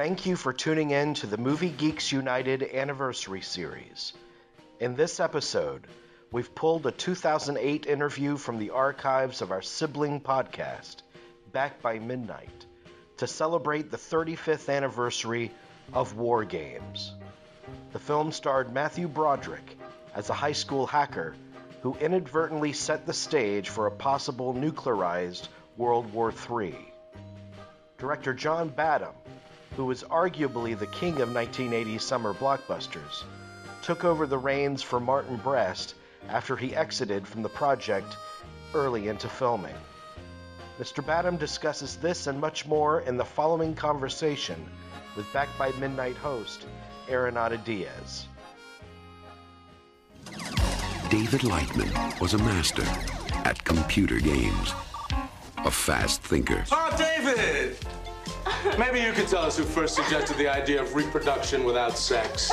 Thank 0.00 0.24
you 0.24 0.34
for 0.34 0.54
tuning 0.54 0.92
in 0.92 1.12
to 1.16 1.26
the 1.26 1.36
Movie 1.36 1.68
Geeks 1.68 2.10
United 2.10 2.62
Anniversary 2.62 3.42
Series. 3.42 4.14
In 4.78 4.96
this 4.96 5.20
episode, 5.20 5.86
we've 6.32 6.54
pulled 6.54 6.86
a 6.86 6.90
2008 6.90 7.84
interview 7.84 8.38
from 8.38 8.58
the 8.58 8.70
archives 8.70 9.42
of 9.42 9.52
our 9.52 9.60
sibling 9.60 10.22
podcast, 10.22 11.02
Back 11.52 11.82
by 11.82 11.98
Midnight, 11.98 12.64
to 13.18 13.26
celebrate 13.26 13.90
the 13.90 13.98
35th 13.98 14.74
anniversary 14.74 15.50
of 15.92 16.16
War 16.16 16.46
Games. 16.46 17.12
The 17.92 17.98
film 17.98 18.32
starred 18.32 18.72
Matthew 18.72 19.06
Broderick 19.06 19.76
as 20.14 20.30
a 20.30 20.34
high 20.34 20.52
school 20.52 20.86
hacker 20.86 21.34
who 21.82 21.94
inadvertently 22.00 22.72
set 22.72 23.04
the 23.04 23.12
stage 23.12 23.68
for 23.68 23.86
a 23.86 23.90
possible 23.90 24.54
nuclearized 24.54 25.48
World 25.76 26.10
War 26.14 26.32
III. 26.50 26.74
Director 27.98 28.32
John 28.32 28.70
Badham, 28.70 29.12
who 29.76 29.84
was 29.84 30.02
arguably 30.04 30.78
the 30.78 30.86
king 30.86 31.20
of 31.20 31.28
1980s 31.28 32.00
summer 32.00 32.34
blockbusters, 32.34 33.24
took 33.82 34.04
over 34.04 34.26
the 34.26 34.38
reins 34.38 34.82
for 34.82 35.00
Martin 35.00 35.36
Brest 35.36 35.94
after 36.28 36.56
he 36.56 36.74
exited 36.74 37.26
from 37.26 37.42
the 37.42 37.48
project 37.48 38.16
early 38.74 39.08
into 39.08 39.28
filming. 39.28 39.74
Mr. 40.78 41.04
Badham 41.04 41.36
discusses 41.36 41.96
this 41.96 42.26
and 42.26 42.40
much 42.40 42.66
more 42.66 43.00
in 43.02 43.16
the 43.16 43.24
following 43.24 43.74
conversation 43.74 44.64
with 45.16 45.30
Back 45.32 45.48
by 45.58 45.72
Midnight 45.72 46.16
host 46.16 46.66
Arenado 47.08 47.62
Diaz. 47.64 48.26
David 51.10 51.40
Lightman 51.40 52.20
was 52.20 52.34
a 52.34 52.38
master 52.38 52.84
at 53.44 53.62
computer 53.64 54.20
games, 54.20 54.72
a 55.58 55.70
fast 55.70 56.22
thinker. 56.22 56.64
Oh, 56.70 56.94
David! 56.96 57.76
Maybe 58.78 59.00
you 59.00 59.12
could 59.12 59.28
tell 59.28 59.42
us 59.42 59.56
who 59.56 59.64
first 59.64 59.94
suggested 59.94 60.36
the 60.36 60.48
idea 60.48 60.80
of 60.82 60.94
reproduction 60.94 61.64
without 61.64 61.96
sex. 61.96 62.52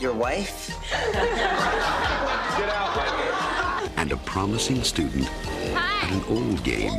Your 0.00 0.12
wife? 0.14 0.68
Get 1.12 2.68
out, 2.68 2.90
Lightman. 2.96 3.90
and 3.96 4.12
a 4.12 4.16
promising 4.18 4.82
student 4.84 5.28
at 5.74 6.10
an 6.10 6.22
old 6.28 6.62
game 6.64 6.92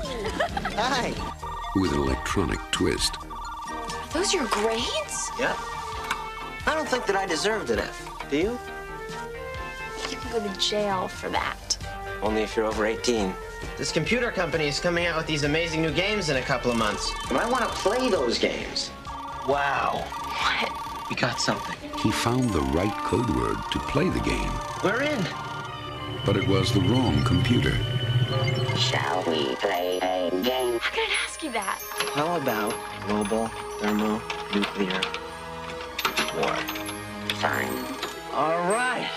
Hi. 0.76 1.14
with 1.76 1.94
an 1.94 2.00
electronic 2.00 2.60
twist. 2.72 3.16
Those 4.14 4.34
your 4.34 4.46
grades? 4.48 5.30
Yeah. 5.40 5.56
I 6.66 6.74
don't 6.76 6.88
think 6.88 7.06
that 7.06 7.16
I 7.16 7.26
deserved 7.26 7.70
an 7.70 7.80
F. 7.80 8.30
Do 8.30 8.38
you? 8.38 8.60
You 10.10 10.18
can 10.18 10.32
go 10.32 10.40
to 10.48 10.60
jail 10.60 11.08
for 11.08 11.30
that. 11.30 11.78
Only 12.22 12.42
if 12.44 12.56
you're 12.58 12.66
over 12.66 12.86
18. 12.86 13.34
This 13.80 13.94
computer 13.94 14.30
company 14.30 14.68
is 14.68 14.78
coming 14.78 15.06
out 15.06 15.16
with 15.16 15.26
these 15.26 15.46
amazing 15.46 15.82
new 15.82 15.94
games 15.94 16.28
in 16.28 16.36
a 16.36 16.42
couple 16.42 16.70
of 16.70 16.76
months. 16.76 17.14
And 17.30 17.38
I 17.38 17.50
want 17.50 17.64
to 17.64 17.70
play 17.70 18.10
those 18.10 18.38
games. 18.38 18.92
Wow. 19.48 20.06
What? 20.26 21.10
We 21.10 21.16
got 21.16 21.40
something. 21.40 21.78
He 22.04 22.12
found 22.12 22.50
the 22.50 22.60
right 22.60 22.92
code 23.06 23.30
word 23.30 23.56
to 23.72 23.80
play 23.80 24.10
the 24.10 24.20
game, 24.20 24.52
We're 24.84 25.04
in. 25.04 25.26
but 26.26 26.36
it 26.36 26.46
was 26.46 26.74
the 26.74 26.82
wrong 26.82 27.24
computer. 27.24 27.72
Shall 28.76 29.24
we 29.24 29.56
play 29.56 29.98
a 30.02 30.30
game? 30.44 30.78
How 30.80 30.92
can 30.92 31.10
I 31.10 31.16
ask 31.26 31.42
you 31.42 31.52
that? 31.54 31.80
How 32.16 32.36
about 32.36 32.76
global 33.08 33.48
thermonuclear 33.80 35.02
war? 36.36 36.54
Fine. 37.40 37.86
All 38.34 38.60
right. 38.70 39.10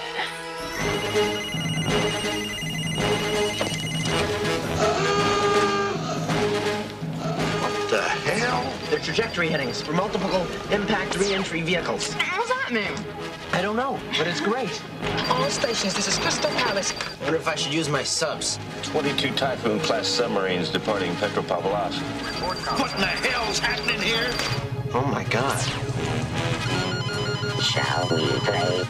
Trajectory 9.02 9.48
headings 9.48 9.82
for 9.82 9.92
multiple 9.92 10.46
impact 10.70 11.16
re-entry 11.18 11.62
vehicles. 11.62 12.14
What 12.14 12.48
does 12.48 12.48
that 12.48 12.72
mean? 12.72 12.92
I 13.52 13.60
don't 13.60 13.76
know, 13.76 13.98
but 14.16 14.26
it's 14.26 14.40
great. 14.40 14.82
All 15.28 15.50
stations, 15.50 15.92
this 15.94 16.08
is 16.08 16.18
Crystal 16.18 16.50
Palace. 16.50 16.94
I 17.20 17.24
wonder 17.24 17.38
if 17.38 17.48
I 17.48 17.54
should 17.54 17.74
use 17.74 17.88
my 17.88 18.02
subs. 18.02 18.58
22 18.84 19.32
Typhoon 19.32 19.80
class 19.80 20.06
submarines 20.06 20.70
departing 20.70 21.12
Petropavlovsk. 21.16 22.00
What 22.78 22.94
in 22.94 23.00
the 23.00 23.06
hell's 23.06 23.58
happening 23.58 24.00
here? 24.00 24.30
Oh 24.94 25.06
my 25.10 25.24
god. 25.24 25.60
Shall 27.62 28.08
we 28.10 28.26
play? 28.40 28.84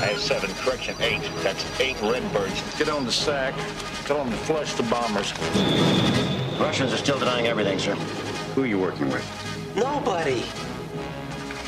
I 0.00 0.06
have 0.08 0.20
seven, 0.20 0.50
correction, 0.56 0.96
eight. 1.00 1.22
That's 1.42 1.64
eight 1.80 2.00
Redbirds. 2.02 2.76
Get 2.78 2.88
on 2.88 3.04
the 3.04 3.12
sack. 3.12 3.54
Tell 4.04 4.18
them 4.18 4.30
to 4.30 4.36
flush 4.36 4.74
the 4.74 4.82
bombers. 4.84 5.32
Russians 6.60 6.92
are 6.92 6.98
still 6.98 7.18
denying 7.18 7.46
everything, 7.46 7.78
sir. 7.78 7.94
Who 8.54 8.62
are 8.62 8.66
you 8.66 8.78
working 8.78 9.08
with? 9.10 9.43
Nobody. 9.74 10.44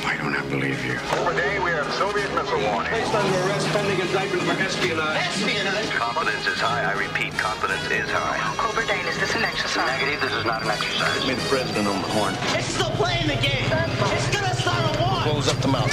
I 0.06 0.16
don't 0.18 0.36
I 0.36 0.40
believe 0.46 0.78
you? 0.86 0.94
Overday, 1.18 1.58
we 1.58 1.70
have 1.74 1.90
Soviet 1.94 2.30
missile 2.38 2.62
warning. 2.70 2.86
Placed 2.86 3.12
under 3.12 3.38
arrest 3.48 3.66
pending 3.74 3.98
indictment 3.98 4.42
for 4.44 4.52
espionage. 4.62 5.16
Espionage. 5.26 5.90
Confidence 5.90 6.46
is 6.46 6.60
high. 6.60 6.86
I 6.86 6.94
repeat, 6.94 7.32
confidence 7.34 7.82
is 7.90 8.08
high. 8.08 8.38
Cobra 8.56 8.86
Dane, 8.86 9.04
is 9.06 9.18
this 9.18 9.34
an 9.34 9.42
exercise? 9.42 9.90
Negative, 9.98 10.20
this 10.20 10.32
is 10.34 10.44
not 10.44 10.62
an 10.62 10.70
exercise. 10.70 11.26
May 11.26 11.34
the 11.34 11.48
president 11.50 11.88
on 11.88 12.00
the 12.00 12.08
horn. 12.14 12.34
It's 12.54 12.68
still 12.68 12.90
playing 12.94 13.26
the 13.26 13.42
game. 13.42 13.66
It's 13.66 14.30
gonna 14.30 14.54
start 14.54 14.86
a 14.86 15.02
war. 15.02 15.22
Close 15.26 15.48
up 15.48 15.58
the 15.58 15.66
mouth. 15.66 15.90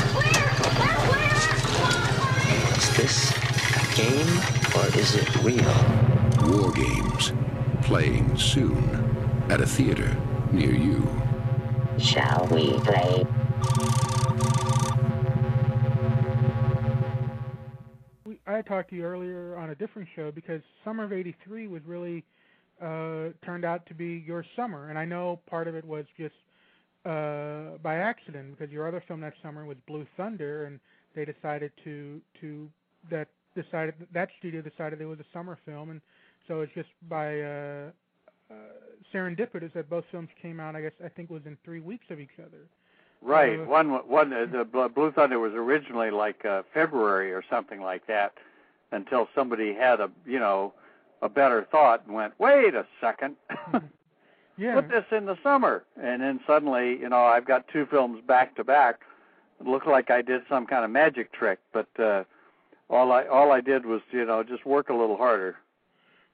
Is 2.78 2.96
this 2.96 3.34
a 3.74 3.96
game 3.98 4.30
or 4.78 4.86
is 5.00 5.16
it 5.16 5.34
real? 5.42 5.74
War 6.46 6.72
Games, 6.74 7.34
playing 7.82 8.38
soon 8.38 8.86
at 9.50 9.62
a 9.62 9.66
theater 9.66 10.16
near 10.52 10.76
you. 10.76 11.23
Shall 12.00 12.48
we 12.52 12.74
play? 12.80 13.26
I 18.46 18.62
talked 18.62 18.90
to 18.90 18.96
you 18.96 19.04
earlier 19.04 19.58
on 19.58 19.70
a 19.70 19.76
different 19.76 20.08
show 20.16 20.32
because 20.32 20.62
summer 20.84 21.04
of 21.04 21.14
'83 21.14 21.68
was 21.68 21.82
really 21.86 22.24
uh, 22.82 23.30
turned 23.44 23.66
out 23.66 23.86
to 23.88 23.94
be 23.94 24.24
your 24.26 24.46
summer, 24.56 24.90
and 24.90 25.00
I 25.00 25.06
know 25.06 25.40
part 25.50 25.68
of 25.68 25.76
it 25.76 25.86
was 25.86 26.06
just 26.18 26.36
uh, 27.06 27.78
by 27.82 27.96
accident 27.96 28.58
because 28.58 28.72
your 28.72 28.88
other 28.88 29.04
film 29.08 29.22
that 29.22 29.34
summer 29.42 29.66
was 29.66 29.78
Blue 29.88 30.06
Thunder, 30.18 30.66
and 30.66 30.80
they 31.16 31.26
decided 31.26 31.72
to 31.84 32.22
to 32.42 32.70
that 33.10 33.28
decided 33.56 33.96
that 34.14 34.30
studio 34.40 34.62
decided 34.62 35.02
it 35.02 35.06
was 35.06 35.20
a 35.20 35.26
summer 35.34 35.58
film, 35.66 35.90
and 35.90 36.02
so 36.48 36.62
it's 36.62 36.74
just 36.74 36.90
by 37.10 37.40
uh, 37.42 37.90
serendipitous 39.14 39.74
that 39.74 39.90
both 39.90 40.06
films 40.12 40.30
came 40.42 40.60
out. 40.60 40.76
I 40.76 40.82
guess 40.82 40.92
I 41.04 41.10
think 41.10 41.30
was 41.30 41.44
in 41.46 41.58
three 41.64 41.80
weeks 41.80 42.06
of 42.10 42.20
each 42.20 42.40
other. 42.40 42.66
Right. 43.22 43.60
Uh, 43.60 43.64
one 43.66 43.90
one 44.08 44.34
uh, 44.34 44.46
the 44.52 44.66
Bl- 44.66 44.88
Blue 44.88 45.12
Thunder 45.12 45.40
was 45.40 45.54
originally 45.54 46.12
like 46.12 46.44
uh, 46.46 46.64
February 46.74 47.32
or 47.32 47.44
something 47.50 47.82
like 47.82 48.06
that, 48.08 48.34
until 48.92 49.30
somebody 49.34 49.74
had 49.74 50.00
a 50.00 50.10
you 50.26 50.40
know 50.40 50.74
a 51.22 51.30
better 51.30 51.66
thought 51.72 52.06
and 52.06 52.14
went, 52.16 52.34
wait 52.40 52.76
a 52.76 52.86
second, 53.00 53.36
Yeah. 54.58 54.76
put 54.76 54.90
this 54.90 55.06
in 55.12 55.26
the 55.26 55.38
summer, 55.42 55.84
and 56.02 56.22
then 56.22 56.40
suddenly 56.46 56.98
you 57.00 57.08
know 57.10 57.24
I've 57.24 57.46
got 57.46 57.68
two 57.70 57.86
films 57.86 58.22
back 58.28 58.56
to 58.58 58.64
back. 58.64 59.00
It 59.62 59.68
looked 59.68 59.88
like 59.88 60.12
I 60.12 60.22
did 60.22 60.42
some 60.50 60.66
kind 60.66 60.84
of 60.84 60.92
magic 60.92 61.32
trick, 61.32 61.60
but 61.72 61.88
uh, 61.98 62.24
all 62.90 63.12
I 63.14 63.26
all 63.28 63.52
I 63.52 63.62
did 63.62 63.86
was 63.86 64.02
you 64.12 64.26
know 64.26 64.44
just 64.44 64.66
work 64.66 64.90
a 64.90 64.94
little 64.94 65.18
harder. 65.18 65.56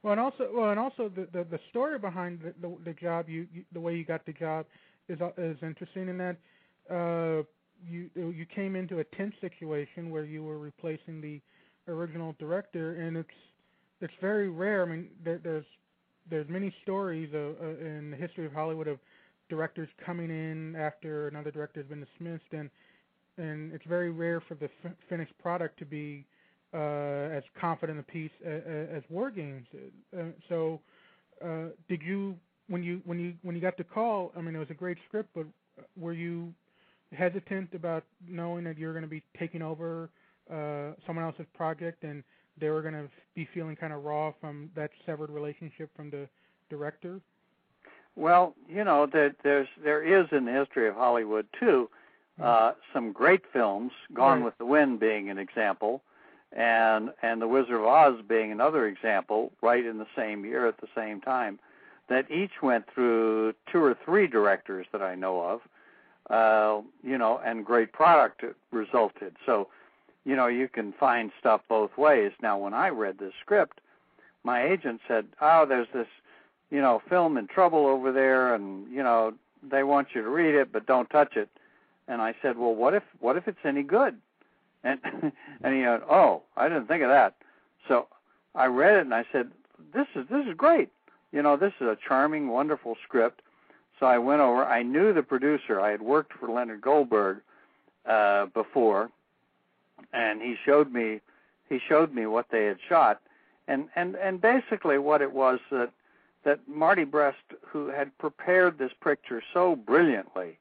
Well, 0.03 0.13
and 0.13 0.21
also, 0.21 0.49
well, 0.53 0.69
and 0.69 0.79
also 0.79 1.09
the 1.09 1.27
the, 1.33 1.43
the 1.45 1.59
story 1.69 1.99
behind 1.99 2.39
the, 2.41 2.53
the 2.61 2.77
the 2.85 2.93
job 2.93 3.27
you, 3.29 3.47
the 3.73 3.79
way 3.79 3.95
you 3.95 4.05
got 4.05 4.25
the 4.25 4.33
job 4.33 4.65
is 5.09 5.19
uh, 5.21 5.31
is 5.37 5.57
interesting 5.61 6.09
in 6.09 6.17
that 6.17 6.37
uh 6.89 7.43
you 7.87 8.09
you 8.15 8.45
came 8.53 8.75
into 8.75 8.99
a 8.99 9.03
tense 9.15 9.35
situation 9.41 10.09
where 10.09 10.25
you 10.25 10.43
were 10.43 10.57
replacing 10.59 11.21
the 11.21 11.41
original 11.91 12.35
director, 12.39 12.95
and 12.95 13.17
it's 13.17 13.29
it's 14.01 14.13
very 14.21 14.49
rare. 14.49 14.83
I 14.83 14.89
mean, 14.89 15.09
there, 15.23 15.39
there's 15.43 15.65
there's 16.29 16.47
many 16.49 16.73
stories 16.83 17.29
uh, 17.33 17.37
uh, 17.37 17.67
in 17.85 18.11
the 18.11 18.17
history 18.17 18.45
of 18.45 18.53
Hollywood 18.53 18.87
of 18.87 18.99
directors 19.49 19.89
coming 20.05 20.29
in 20.29 20.75
after 20.75 21.27
another 21.27 21.51
director 21.51 21.81
has 21.81 21.89
been 21.89 22.05
dismissed, 22.05 22.53
and 22.53 22.69
and 23.37 23.73
it's 23.73 23.85
very 23.85 24.11
rare 24.11 24.41
for 24.47 24.55
the 24.55 24.69
f- 24.85 24.91
finished 25.09 25.37
product 25.39 25.79
to 25.79 25.85
be 25.85 26.25
uh, 26.25 26.38
as 26.77 27.43
confident 27.59 27.99
a 27.99 28.03
piece 28.03 28.31
as, 28.45 28.61
as 28.97 29.03
War 29.09 29.31
Games. 29.31 29.67
Uh, 30.17 30.23
so, 30.47 30.79
uh, 31.43 31.69
did 31.87 32.01
you 32.01 32.35
when 32.67 32.83
you 32.83 33.01
when 33.05 33.19
you 33.19 33.33
when 33.41 33.55
you 33.55 33.61
got 33.61 33.77
the 33.77 33.83
call? 33.83 34.31
I 34.37 34.41
mean, 34.41 34.55
it 34.55 34.59
was 34.59 34.69
a 34.69 34.75
great 34.75 34.97
script, 35.07 35.29
but 35.35 35.45
were 35.97 36.13
you 36.13 36.53
hesitant 37.13 37.73
about 37.73 38.03
knowing 38.27 38.63
that 38.65 38.77
you're 38.77 38.93
going 38.93 39.03
to 39.03 39.09
be 39.09 39.23
taking 39.37 39.61
over 39.61 40.09
uh, 40.51 40.91
someone 41.07 41.25
else's 41.25 41.47
project 41.55 42.03
and 42.03 42.23
they 42.59 42.69
were 42.69 42.81
going 42.81 42.93
to 42.93 43.09
be 43.35 43.47
feeling 43.53 43.75
kind 43.75 43.93
of 43.93 44.03
raw 44.03 44.31
from 44.39 44.69
that 44.75 44.91
severed 45.05 45.29
relationship 45.29 45.89
from 45.95 46.09
the 46.09 46.27
director? 46.69 47.21
Well, 48.15 48.53
you 48.67 48.83
know, 48.83 49.07
there, 49.11 49.33
there's 49.43 49.67
there 49.83 50.03
is 50.03 50.27
in 50.31 50.45
the 50.45 50.51
history 50.51 50.87
of 50.87 50.95
Hollywood 50.95 51.47
too 51.59 51.89
uh, 52.41 52.73
some 52.93 53.11
great 53.11 53.41
films. 53.51 53.91
Gone 54.13 54.39
Right. 54.39 54.45
with 54.45 54.57
the 54.57 54.65
Wind 54.65 54.99
being 54.99 55.29
an 55.29 55.37
example, 55.37 56.01
and 56.53 57.11
and 57.21 57.41
The 57.41 57.47
Wizard 57.47 57.75
of 57.75 57.85
Oz 57.85 58.21
being 58.27 58.51
another 58.51 58.87
example. 58.87 59.51
Right 59.61 59.85
in 59.85 59.97
the 59.99 60.07
same 60.15 60.45
year 60.45 60.67
at 60.67 60.77
the 60.81 60.87
same 60.95 61.21
time, 61.21 61.59
that 62.09 62.29
each 62.31 62.61
went 62.61 62.85
through 62.93 63.53
two 63.71 63.83
or 63.83 63.95
three 64.05 64.27
directors 64.27 64.87
that 64.91 65.01
I 65.01 65.15
know 65.15 65.41
of. 65.41 65.61
uh, 66.29 66.81
you 67.03 67.17
know, 67.17 67.39
and 67.43 67.65
great 67.65 67.91
product 67.91 68.43
resulted. 68.71 69.35
So, 69.45 69.67
you 70.25 70.35
know, 70.35 70.47
you 70.47 70.67
can 70.67 70.93
find 70.93 71.31
stuff 71.39 71.61
both 71.67 71.97
ways. 71.97 72.31
Now, 72.41 72.57
when 72.57 72.73
I 72.73 72.89
read 72.89 73.17
this 73.19 73.33
script, 73.41 73.81
my 74.43 74.63
agent 74.63 75.01
said, 75.07 75.27
"Oh, 75.41 75.65
there's 75.65 75.87
this, 75.93 76.07
you 76.71 76.81
know, 76.81 77.01
film 77.09 77.37
in 77.37 77.47
trouble 77.47 77.87
over 77.87 78.11
there, 78.11 78.53
and 78.53 78.91
you 78.91 79.03
know, 79.03 79.33
they 79.63 79.83
want 79.83 80.09
you 80.13 80.21
to 80.21 80.29
read 80.29 80.55
it, 80.55 80.71
but 80.71 80.85
don't 80.85 81.09
touch 81.09 81.35
it." 81.35 81.49
And 82.07 82.21
I 82.21 82.35
said, 82.41 82.57
"Well, 82.57 82.75
what 82.75 82.93
if 82.93 83.03
what 83.19 83.37
if 83.37 83.47
it's 83.47 83.65
any 83.65 83.83
good?" 83.83 84.17
And 84.83 84.99
and 85.61 85.75
he 85.75 85.81
went, 85.81 86.03
"Oh, 86.09 86.43
I 86.55 86.67
didn't 86.67 86.87
think 86.87 87.03
of 87.03 87.09
that." 87.09 87.35
So 87.87 88.07
I 88.55 88.65
read 88.65 88.97
it 88.97 89.01
and 89.01 89.13
I 89.13 89.25
said, 89.31 89.51
"This 89.93 90.07
is 90.15 90.27
this 90.29 90.45
is 90.45 90.53
great. 90.55 90.89
You 91.31 91.41
know, 91.41 91.57
this 91.57 91.73
is 91.79 91.87
a 91.87 91.97
charming, 92.07 92.47
wonderful 92.47 92.95
script." 93.03 93.41
So 93.99 94.05
I 94.05 94.17
went 94.17 94.41
over. 94.41 94.65
I 94.65 94.83
knew 94.83 95.13
the 95.13 95.23
producer. 95.23 95.81
I 95.81 95.91
had 95.91 96.01
worked 96.01 96.33
for 96.33 96.49
Leonard 96.49 96.81
Goldberg 96.81 97.39
uh, 98.05 98.45
before, 98.47 99.09
and 100.13 100.41
he 100.41 100.55
showed 100.65 100.91
me 100.91 101.19
he 101.67 101.79
showed 101.87 102.13
me 102.13 102.25
what 102.25 102.47
they 102.51 102.65
had 102.65 102.77
shot, 102.87 103.21
and 103.67 103.89
and 103.95 104.15
and 104.15 104.41
basically 104.41 104.97
what 104.97 105.21
it 105.21 105.31
was 105.33 105.59
that 105.71 105.91
that 106.45 106.59
Marty 106.67 107.03
Brest, 107.03 107.37
who 107.67 107.87
had 107.87 108.17
prepared 108.17 108.77
this 108.77 108.91
picture 109.03 109.43
so 109.53 109.75
brilliantly, 109.75 110.57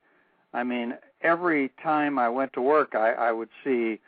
I 0.52 0.64
mean, 0.64 0.94
every 1.22 1.70
time 1.82 2.18
I 2.18 2.28
went 2.28 2.52
to 2.54 2.60
work, 2.60 2.94
I, 2.94 3.12
I 3.12 3.32
would 3.32 3.50
see 3.64 4.00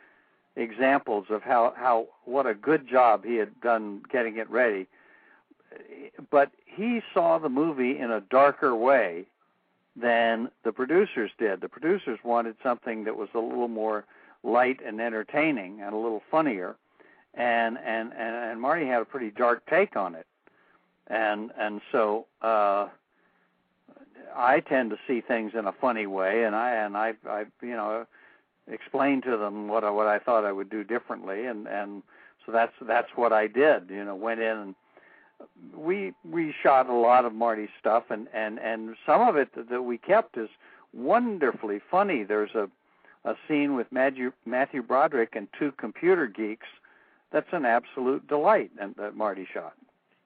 examples 0.55 1.27
of 1.29 1.41
how 1.43 1.73
how 1.77 2.07
what 2.25 2.45
a 2.45 2.53
good 2.53 2.87
job 2.87 3.23
he 3.23 3.35
had 3.35 3.59
done 3.61 4.01
getting 4.11 4.37
it 4.37 4.49
ready. 4.49 4.87
But 6.29 6.51
he 6.65 7.01
saw 7.13 7.37
the 7.37 7.49
movie 7.49 7.97
in 7.97 8.11
a 8.11 8.21
darker 8.21 8.75
way 8.75 9.25
than 9.95 10.49
the 10.63 10.71
producers 10.71 11.31
did. 11.37 11.61
The 11.61 11.69
producers 11.69 12.19
wanted 12.23 12.55
something 12.63 13.03
that 13.05 13.17
was 13.17 13.29
a 13.33 13.39
little 13.39 13.67
more 13.67 14.05
light 14.43 14.79
and 14.85 14.99
entertaining 14.99 15.81
and 15.81 15.93
a 15.93 15.97
little 15.97 16.23
funnier. 16.29 16.75
And 17.33 17.77
and 17.77 18.11
and, 18.13 18.35
and 18.35 18.61
Marty 18.61 18.87
had 18.87 19.01
a 19.01 19.05
pretty 19.05 19.31
dark 19.31 19.65
take 19.69 19.95
on 19.95 20.15
it. 20.15 20.27
And 21.07 21.51
and 21.57 21.81
so 21.91 22.25
uh 22.41 22.89
I 24.35 24.59
tend 24.59 24.89
to 24.91 24.97
see 25.07 25.21
things 25.21 25.53
in 25.57 25.65
a 25.65 25.71
funny 25.71 26.07
way 26.07 26.43
and 26.43 26.55
I 26.55 26.71
and 26.75 26.97
I 26.97 27.13
I 27.27 27.45
you 27.61 27.75
know 27.75 28.05
explained 28.67 29.23
to 29.23 29.37
them 29.37 29.67
what 29.67 29.83
I, 29.83 29.89
what 29.89 30.07
I 30.07 30.19
thought 30.19 30.45
I 30.45 30.51
would 30.51 30.69
do 30.69 30.83
differently 30.83 31.45
and 31.45 31.67
and 31.67 32.03
so 32.45 32.51
that's 32.51 32.73
that's 32.81 33.09
what 33.15 33.33
I 33.33 33.47
did, 33.47 33.89
you 33.89 34.03
know, 34.03 34.15
went 34.15 34.39
in 34.39 34.57
and 34.57 34.75
we 35.75 36.13
we 36.29 36.53
shot 36.61 36.89
a 36.89 36.93
lot 36.93 37.25
of 37.25 37.33
Marty's 37.33 37.69
stuff, 37.79 38.05
and 38.09 38.27
and 38.33 38.59
and 38.59 38.95
some 39.05 39.21
of 39.21 39.35
it 39.35 39.49
that 39.69 39.81
we 39.83 39.97
kept 39.97 40.37
is 40.37 40.49
wonderfully 40.93 41.79
funny. 41.89 42.23
There's 42.23 42.55
a 42.55 42.69
a 43.23 43.35
scene 43.47 43.75
with 43.75 43.87
Matthew 43.91 44.31
Matthew 44.45 44.81
Broderick 44.81 45.35
and 45.35 45.47
two 45.57 45.71
computer 45.73 46.27
geeks. 46.27 46.67
That's 47.31 47.47
an 47.51 47.65
absolute 47.65 48.27
delight, 48.27 48.71
and 48.79 48.95
that 48.95 49.15
Marty 49.15 49.47
shot. 49.51 49.73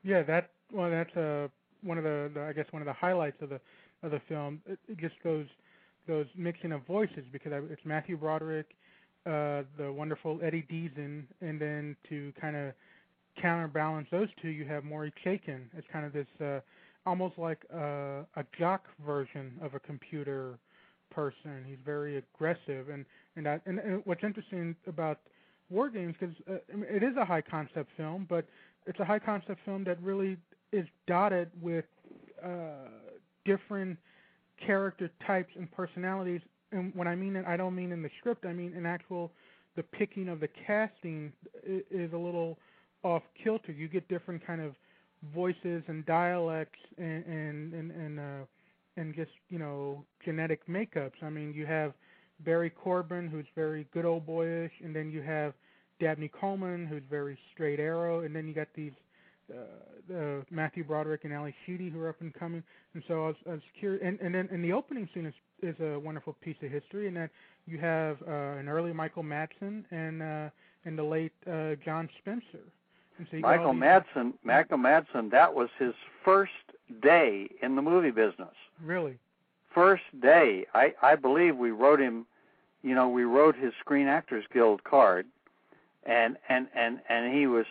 Yeah, 0.04 0.24
that 0.24 0.50
well, 0.72 0.90
that's 0.90 1.16
uh, 1.16 1.48
one 1.84 1.98
of 1.98 2.04
the, 2.04 2.32
the 2.34 2.42
I 2.42 2.54
guess 2.54 2.66
one 2.72 2.82
of 2.82 2.86
the 2.86 2.94
highlights 2.94 3.42
of 3.42 3.50
the 3.50 3.60
of 4.06 4.12
the 4.12 4.22
film. 4.28 4.62
It, 4.66 4.80
just 5.00 5.16
those 5.24 5.48
those 6.08 6.28
mixing 6.38 6.72
of 6.72 6.86
voices 6.86 7.24
because 7.32 7.52
it's 7.72 7.82
Matthew 7.84 8.16
Broderick, 8.16 8.68
uh, 9.26 9.64
the 9.78 9.92
wonderful 9.92 10.40
Eddie 10.44 10.66
Deezen, 10.72 11.24
and 11.42 11.60
then 11.60 11.96
to 12.10 12.32
kind 12.40 12.56
of 12.56 12.74
counterbalance 13.42 14.08
those 14.12 14.30
two, 14.42 14.50
you 14.50 14.66
have 14.66 14.84
Maury 14.84 15.12
Chaykin 15.26 15.62
as 15.78 15.84
kind 15.92 16.06
of 16.06 16.14
this 16.14 16.28
uh, 16.40 16.60
almost 17.06 17.38
like 17.38 17.66
a, 17.74 18.22
a 18.36 18.46
jock 18.58 18.86
version 19.06 19.54
of 19.62 19.74
a 19.74 19.80
computer 19.80 20.60
person. 21.12 21.66
He's 21.68 21.78
very 21.84 22.18
aggressive, 22.18 22.90
and 22.90 23.06
and 23.36 23.48
and, 23.48 23.80
and 23.80 24.02
what's 24.06 24.24
interesting 24.24 24.76
about 24.88 25.20
War 25.70 25.90
Games 25.90 26.16
because 26.20 26.36
uh, 26.50 26.58
it 26.70 27.04
is 27.04 27.16
a 27.18 27.26
high 27.26 27.42
concept 27.42 27.90
film, 27.98 28.26
but 28.30 28.46
it's 28.86 29.00
a 29.00 29.06
high 29.06 29.20
concept 29.20 29.60
film 29.66 29.84
that 29.86 30.02
really 30.02 30.38
is 30.72 30.86
dotted 31.08 31.50
with 31.62 31.86
uh, 32.44 32.90
different 33.46 33.98
character 34.66 35.10
types 35.26 35.52
and 35.56 35.72
personalities. 35.72 36.42
And 36.72 36.94
when 36.96 37.08
I 37.08 37.16
mean 37.16 37.36
it, 37.36 37.46
I 37.46 37.58
don't 37.58 37.76
mean 37.76 37.92
in 37.92 38.02
the 38.02 38.10
script. 38.20 38.46
I 38.46 38.54
mean 38.54 38.74
in 38.74 38.86
actual 38.86 39.32
the 39.76 39.84
picking 39.84 40.30
of 40.30 40.40
the 40.40 40.50
casting 40.66 41.32
is 41.64 42.14
a 42.14 42.18
little 42.18 42.58
off 43.04 43.24
kilter. 43.42 43.72
You 43.72 43.88
get 43.88 44.08
different 44.08 44.46
kind 44.46 44.62
of 44.62 44.76
voices 45.34 45.84
and 45.88 46.06
dialects 46.06 46.80
and 46.98 47.26
and 47.26 47.74
and, 47.74 47.92
and 47.92 48.20
uh 48.20 48.46
and 48.98 49.16
just 49.16 49.32
you 49.50 49.60
know 49.60 50.04
genetic 50.24 50.66
makeups. 50.68 51.22
I 51.22 51.30
mean, 51.30 51.54
you 51.54 51.66
have 51.66 51.94
Barry 52.44 52.70
Corbin, 52.70 53.28
who's 53.28 53.46
very 53.56 53.88
good 53.94 54.06
old 54.06 54.26
boyish, 54.26 54.72
and 54.84 54.96
then 54.96 55.10
you 55.10 55.22
have 55.22 55.54
Dabney 56.00 56.30
Coleman, 56.30 56.86
who's 56.86 57.04
very 57.10 57.38
straight 57.54 57.80
arrow, 57.80 58.22
and 58.22 58.36
then 58.36 58.48
you 58.48 58.54
got 58.54 58.68
these 58.76 58.92
uh, 59.54 60.14
uh, 60.14 60.42
Matthew 60.50 60.84
Broderick 60.84 61.24
and 61.24 61.34
Ally 61.34 61.52
Sheedy, 61.66 61.90
who 61.90 62.00
are 62.02 62.10
up 62.10 62.22
and 62.22 62.34
coming. 62.34 62.64
And 62.94 63.04
so 63.08 63.26
I 63.26 63.28
was, 63.28 63.36
I 63.48 63.52
was 63.52 63.62
curious. 63.80 64.02
And, 64.06 64.20
and 64.20 64.34
then 64.34 64.50
and 64.52 64.64
the 64.64 64.74
opening 64.74 65.08
scene 65.14 65.26
is 65.26 65.34
is 65.62 65.76
a 65.80 66.00
wonderful 66.00 66.34
piece 66.42 66.58
of 66.64 66.72
history, 66.72 67.08
And 67.08 67.16
that 67.18 67.30
you 67.66 67.78
have 67.80 68.18
uh, 68.28 68.60
an 68.60 68.68
early 68.68 68.94
Michael 68.94 69.24
Madsen 69.24 69.84
and 69.92 70.22
uh, 70.22 70.50
and 70.86 70.98
the 70.98 71.04
late 71.04 71.34
uh, 71.48 71.76
John 71.84 72.10
Spencer. 72.20 72.66
So 73.32 73.38
Michael 73.38 73.74
Madsen, 73.74 74.34
Michael 74.44 74.78
Madsen, 74.78 75.32
that 75.32 75.54
was 75.54 75.70
his 75.80 75.94
first 76.24 76.52
day 77.02 77.48
in 77.62 77.76
the 77.76 77.82
movie 77.82 78.12
business. 78.12 78.54
Really? 78.84 79.18
First 79.74 80.04
day. 80.22 80.66
I 80.74 80.94
I 81.02 81.16
believe 81.16 81.56
we 81.56 81.72
wrote 81.72 82.00
him, 82.00 82.26
you 82.84 82.94
know, 82.94 83.08
we 83.08 83.24
wrote 83.24 83.56
his 83.56 83.74
Screen 83.80 84.08
Actors 84.08 84.44
Guild 84.54 84.84
card, 84.84 85.28
and 86.04 86.38
and 86.50 86.68
and 86.76 87.00
and 87.08 87.34
he 87.34 87.48
was 87.48 87.66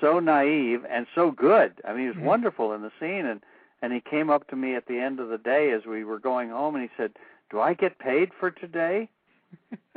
so 0.00 0.18
naive 0.20 0.84
and 0.88 1.06
so 1.14 1.30
good. 1.30 1.72
I 1.86 1.92
mean, 1.92 2.02
he 2.02 2.06
was 2.08 2.16
mm-hmm. 2.16 2.26
wonderful 2.26 2.72
in 2.72 2.82
the 2.82 2.92
scene, 3.00 3.26
and 3.26 3.40
and 3.82 3.92
he 3.92 4.00
came 4.00 4.30
up 4.30 4.48
to 4.48 4.56
me 4.56 4.74
at 4.74 4.86
the 4.86 4.98
end 4.98 5.20
of 5.20 5.28
the 5.28 5.38
day 5.38 5.70
as 5.72 5.84
we 5.84 6.04
were 6.04 6.18
going 6.18 6.50
home, 6.50 6.74
and 6.74 6.82
he 6.82 6.90
said, 6.96 7.12
"Do 7.50 7.60
I 7.60 7.74
get 7.74 7.98
paid 7.98 8.30
for 8.38 8.50
today?" 8.50 9.08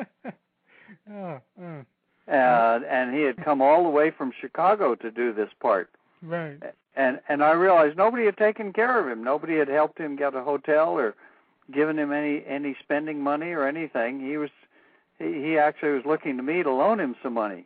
oh, 1.12 1.40
oh 1.62 1.86
uh, 2.28 2.80
and 2.90 3.16
he 3.16 3.22
had 3.22 3.44
come 3.44 3.62
all 3.62 3.84
the 3.84 3.90
way 3.90 4.12
from 4.12 4.34
Chicago 4.40 4.96
to 4.96 5.10
do 5.10 5.34
this 5.34 5.50
part. 5.62 5.90
Right. 6.22 6.58
And 6.96 7.20
and 7.30 7.44
I 7.44 7.52
realized 7.52 7.98
nobody 7.98 8.26
had 8.26 8.38
taken 8.38 8.74
care 8.74 9.00
of 9.00 9.08
him. 9.08 9.24
Nobody 9.24 9.58
had 9.58 9.68
helped 9.68 10.00
him 10.00 10.16
get 10.16 10.36
a 10.36 10.44
hotel 10.44 10.90
or 10.90 11.16
given 11.72 11.98
him 11.98 12.12
any 12.12 12.44
any 12.46 12.76
spending 12.84 13.22
money 13.22 13.52
or 13.52 13.66
anything. 13.66 14.20
He 14.20 14.38
was 14.38 14.50
he, 15.20 15.26
he 15.26 15.58
actually 15.58 15.92
was 15.92 16.06
looking 16.06 16.38
to 16.38 16.44
me 16.44 16.64
to 16.64 16.72
loan 16.72 17.00
him 17.00 17.16
some 17.24 17.34
money. 17.34 17.66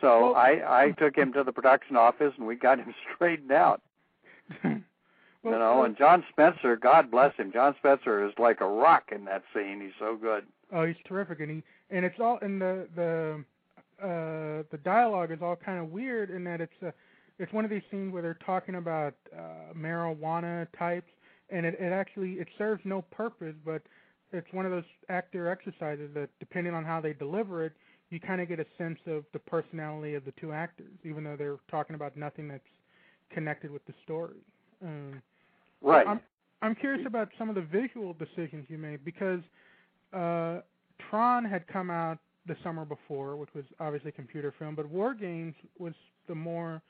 So 0.00 0.32
well, 0.32 0.34
I 0.34 0.62
I 0.66 0.90
took 0.92 1.16
him 1.16 1.32
to 1.32 1.42
the 1.42 1.52
production 1.52 1.96
office 1.96 2.32
and 2.36 2.46
we 2.46 2.56
got 2.56 2.78
him 2.78 2.94
straightened 3.14 3.52
out. 3.52 3.82
you 4.64 4.82
know, 5.44 5.82
and 5.84 5.96
John 5.96 6.24
Spencer, 6.30 6.76
God 6.76 7.10
bless 7.10 7.34
him. 7.36 7.52
John 7.52 7.74
Spencer 7.78 8.24
is 8.26 8.32
like 8.38 8.60
a 8.60 8.66
rock 8.66 9.10
in 9.12 9.24
that 9.24 9.42
scene. 9.54 9.80
He's 9.80 9.92
so 9.98 10.16
good. 10.16 10.44
Oh, 10.72 10.84
he's 10.84 10.96
terrific, 11.06 11.40
and 11.40 11.50
he 11.50 11.62
and 11.90 12.04
it's 12.04 12.18
all 12.20 12.38
and 12.42 12.60
the 12.60 12.88
the 12.94 13.44
uh 14.02 14.62
the 14.70 14.78
dialogue 14.84 15.30
is 15.30 15.38
all 15.40 15.56
kind 15.56 15.78
of 15.78 15.90
weird 15.90 16.30
in 16.30 16.44
that 16.44 16.60
it's 16.60 16.82
a 16.82 16.92
it's 17.38 17.52
one 17.52 17.64
of 17.64 17.70
these 17.70 17.82
scenes 17.90 18.12
where 18.12 18.22
they're 18.22 18.38
talking 18.44 18.76
about 18.76 19.14
uh 19.36 19.72
marijuana 19.74 20.66
types 20.78 21.10
and 21.50 21.64
it, 21.64 21.76
it 21.80 21.92
actually 21.92 22.32
it 22.34 22.48
serves 22.58 22.82
no 22.84 23.02
purpose 23.02 23.54
but 23.64 23.82
it's 24.32 24.52
one 24.52 24.66
of 24.66 24.72
those 24.72 24.84
actor 25.08 25.48
exercises 25.48 26.10
that 26.12 26.28
depending 26.40 26.74
on 26.74 26.84
how 26.84 27.00
they 27.00 27.12
deliver 27.14 27.64
it 27.64 27.72
you 28.10 28.20
kind 28.20 28.40
of 28.40 28.48
get 28.48 28.60
a 28.60 28.66
sense 28.78 28.98
of 29.06 29.24
the 29.32 29.38
personality 29.38 30.14
of 30.14 30.24
the 30.24 30.32
two 30.40 30.52
actors 30.52 30.92
even 31.04 31.24
though 31.24 31.36
they're 31.36 31.58
talking 31.70 31.94
about 31.94 32.16
nothing 32.16 32.48
that's 32.48 32.62
connected 33.30 33.70
with 33.70 33.84
the 33.86 33.94
story 34.04 34.36
um 34.82 35.20
right 35.82 36.06
i'm 36.06 36.20
i'm 36.62 36.74
curious 36.74 37.04
about 37.06 37.28
some 37.38 37.48
of 37.48 37.54
the 37.54 37.62
visual 37.62 38.14
decisions 38.14 38.66
you 38.68 38.78
made 38.78 39.04
because 39.04 39.40
uh 40.12 40.60
Tron 41.10 41.44
had 41.44 41.66
come 41.68 41.90
out 41.90 42.18
the 42.46 42.56
summer 42.62 42.84
before, 42.84 43.36
which 43.36 43.50
was 43.54 43.64
obviously 43.80 44.10
a 44.10 44.12
computer 44.12 44.54
film, 44.58 44.74
but 44.74 44.88
War 44.88 45.14
Games 45.14 45.54
was 45.78 45.94
the 46.28 46.34
more 46.34 46.82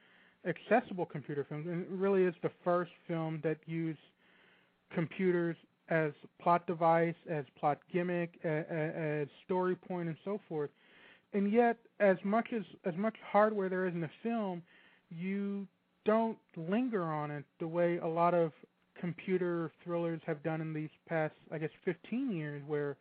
accessible 0.46 1.06
computer 1.06 1.44
film, 1.48 1.66
and 1.68 1.82
it 1.82 1.88
really 1.90 2.22
is 2.22 2.34
the 2.42 2.50
first 2.62 2.92
film 3.08 3.40
that 3.42 3.56
used 3.66 3.98
computers 4.94 5.56
as 5.88 6.12
plot 6.40 6.66
device, 6.66 7.14
as 7.30 7.44
plot 7.58 7.78
gimmick, 7.92 8.38
as, 8.44 8.64
as 8.70 9.28
story 9.44 9.74
point, 9.74 10.08
and 10.08 10.16
so 10.24 10.40
forth. 10.48 10.70
And 11.32 11.52
yet, 11.52 11.76
as 12.00 12.16
much 12.24 12.48
as 12.54 12.62
as 12.84 12.94
much 12.96 13.16
hardware 13.30 13.68
there 13.68 13.86
is 13.86 13.94
in 13.94 14.00
the 14.00 14.10
film, 14.22 14.62
you 15.10 15.66
don't 16.04 16.38
linger 16.56 17.04
on 17.04 17.30
it 17.30 17.44
the 17.58 17.68
way 17.68 17.98
a 17.98 18.06
lot 18.06 18.32
of 18.32 18.52
computer 18.98 19.70
thrillers 19.84 20.20
have 20.26 20.42
done 20.42 20.60
in 20.60 20.72
these 20.72 20.88
past, 21.08 21.34
I 21.52 21.58
guess, 21.58 21.70
15 21.84 22.30
years, 22.30 22.62
where 22.66 22.96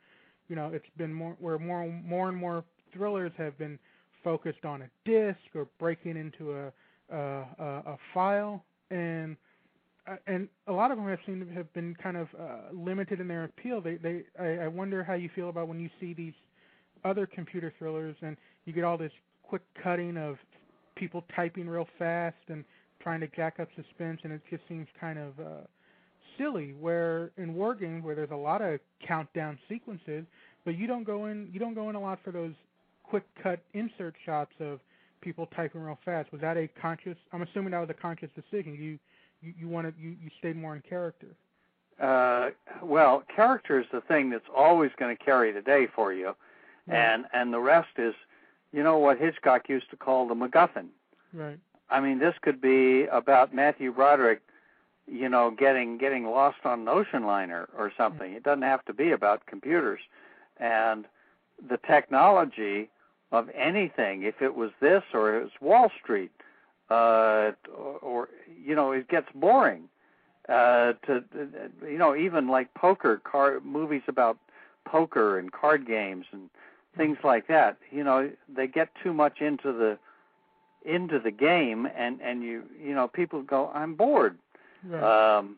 you 0.48 0.56
know, 0.56 0.70
it's 0.74 0.86
been 0.98 1.14
more 1.14 1.36
where 1.40 1.58
more 1.58 1.88
more 2.06 2.30
and 2.30 2.38
more 2.38 2.64
thrillers 2.94 3.32
have 3.38 3.58
been 3.58 3.80
focused 4.24 4.66
on 4.66 4.82
a 4.84 4.90
disc 5.06 5.40
or 5.54 5.68
breaking 5.80 6.18
into 6.18 6.54
a 6.54 6.72
a, 7.10 7.18
a, 7.18 7.66
a 7.88 7.98
file, 8.14 8.64
and 8.92 9.38
uh, 10.08 10.16
and 10.28 10.48
a 10.68 10.72
lot 10.72 10.92
of 10.92 10.98
them 10.98 11.08
have 11.08 11.20
seemed 11.26 11.48
to 11.48 11.54
have 11.54 11.72
been 11.74 11.96
kind 12.02 12.18
of 12.18 12.28
uh, 12.40 12.58
limited 12.74 13.20
in 13.20 13.28
their 13.28 13.46
appeal. 13.46 13.82
They, 13.82 13.96
they, 13.96 14.24
I, 14.40 14.66
I 14.66 14.68
wonder 14.68 15.04
how 15.04 15.14
you 15.14 15.30
feel 15.36 15.50
about 15.50 15.68
when 15.68 15.80
you 15.80 15.90
see 16.00 16.14
these 16.14 16.34
other 17.06 17.26
computer 17.26 17.72
thrillers 17.78 18.16
and 18.22 18.36
you 18.66 18.74
get 18.74 18.84
all 18.84 18.98
this 18.98 19.12
quick 19.44 19.62
cutting 19.82 20.18
of 20.18 20.38
people 20.96 21.24
typing 21.36 21.70
real 21.70 21.88
fast 22.00 22.36
and 22.48 22.66
trying 23.02 23.20
to 23.20 23.28
jack 23.28 23.60
up 23.60 23.68
suspense, 23.76 24.20
and 24.24 24.34
it 24.34 24.42
just 24.50 24.64
seems 24.68 24.88
kind 25.00 25.20
of 25.20 25.40
uh, 25.40 25.62
silly. 26.38 26.74
Where 26.80 27.32
in 27.38 27.54
war 27.54 27.76
games, 27.76 28.04
where 28.04 28.16
there's 28.16 28.32
a 28.32 28.36
lot 28.36 28.62
of 28.62 28.80
countdown 29.06 29.60
sequences, 29.70 30.26
but 30.64 30.78
you 30.78 30.88
don't 30.88 31.04
go 31.04 31.28
in, 31.28 31.50
you 31.54 31.60
don't 31.60 31.76
go 31.76 31.90
in 31.90 31.96
a 31.96 32.02
lot 32.02 32.20
for 32.24 32.32
those 32.32 32.54
quick 33.04 33.24
cut 33.42 33.60
insert 33.74 34.16
shots 34.26 34.52
of 34.60 34.80
people 35.22 35.48
typing 35.56 35.82
real 35.82 36.00
fast. 36.04 36.32
Was 36.32 36.42
that 36.42 36.58
a 36.58 36.68
conscious? 36.82 37.18
I'm 37.32 37.44
assuming 37.44 37.72
that 37.72 37.80
was 37.80 37.90
a 37.90 37.94
conscious 37.94 38.30
decision. 38.36 38.74
You 38.74 38.98
you, 39.42 39.68
wanted 39.68 39.94
you, 40.00 40.10
you 40.10 40.32
stayed 40.40 40.56
more 40.56 40.76
in 40.76 40.82
character. 40.82 41.28
Uh, 42.02 42.50
well, 42.82 43.24
character 43.34 43.80
is 43.80 43.86
the 43.92 44.02
thing 44.02 44.30
that's 44.30 44.46
always 44.56 44.92
going 44.98 45.16
to 45.16 45.24
carry 45.24 45.52
the 45.52 45.62
day 45.62 45.88
for 45.96 46.12
you, 46.14 46.36
Right. 46.88 46.98
and 46.98 47.26
and 47.34 47.54
the 47.54 47.60
rest 47.60 47.98
is, 47.98 48.14
you 48.72 48.84
know, 48.84 48.98
what 48.98 49.18
Hitchcock 49.18 49.70
used 49.70 49.90
to 49.90 49.98
call 49.98 50.28
the 50.28 50.36
MacGuffin. 50.36 50.88
Right. 51.34 51.60
I 51.90 52.00
mean, 52.00 52.20
this 52.20 52.36
could 52.42 52.62
be 52.62 53.06
about 53.06 53.54
Matthew 53.54 53.92
Broderick, 53.92 54.42
you 55.08 55.30
know, 55.30 55.52
getting 55.52 55.98
getting 55.98 56.26
lost 56.26 56.58
on 56.64 56.82
an 56.82 56.88
ocean 56.88 57.26
liner 57.26 57.70
or 57.78 57.92
something. 57.98 58.34
It 58.34 58.44
doesn't 58.44 58.64
have 58.64 58.84
to 58.86 58.94
be 58.94 59.12
about 59.12 59.46
computers, 59.46 60.00
and 60.58 61.06
the 61.70 61.78
technology 61.78 62.90
of 63.32 63.50
anything. 63.56 64.24
If 64.24 64.42
it 64.42 64.56
was 64.56 64.72
this 64.80 65.04
or 65.14 65.38
it 65.38 65.44
was 65.44 65.52
Wall 65.62 65.92
Street, 66.02 66.32
uh, 66.90 67.52
or, 67.76 67.98
or 68.02 68.30
you 68.64 68.76
know, 68.76 68.92
it 68.92 69.08
gets 69.08 69.28
boring. 69.34 69.90
Uh, 70.48 70.94
to 71.08 71.24
you 71.82 71.98
know, 71.98 72.16
even 72.16 72.48
like 72.48 72.72
poker 72.76 73.20
card 73.24 73.66
movies 73.66 74.04
about 74.08 74.38
poker 74.86 75.40
and 75.40 75.52
card 75.52 75.88
games 75.88 76.26
and 76.32 76.52
things 76.98 77.18
like 77.24 77.48
that. 77.48 77.78
You 77.92 78.04
know, 78.04 78.32
they 78.54 78.68
get 78.68 78.90
too 79.04 79.14
much 79.14 79.42
into 79.42 79.72
the 79.72 79.98
into 80.86 81.20
the 81.20 81.32
game, 81.32 81.88
and 81.96 82.20
and 82.22 82.44
you 82.44 82.64
you 82.82 82.94
know, 82.94 83.08
people 83.08 83.42
go, 83.42 83.72
I'm 83.74 83.96
bored. 83.96 84.38
Right. 84.84 85.38
Um, 85.38 85.58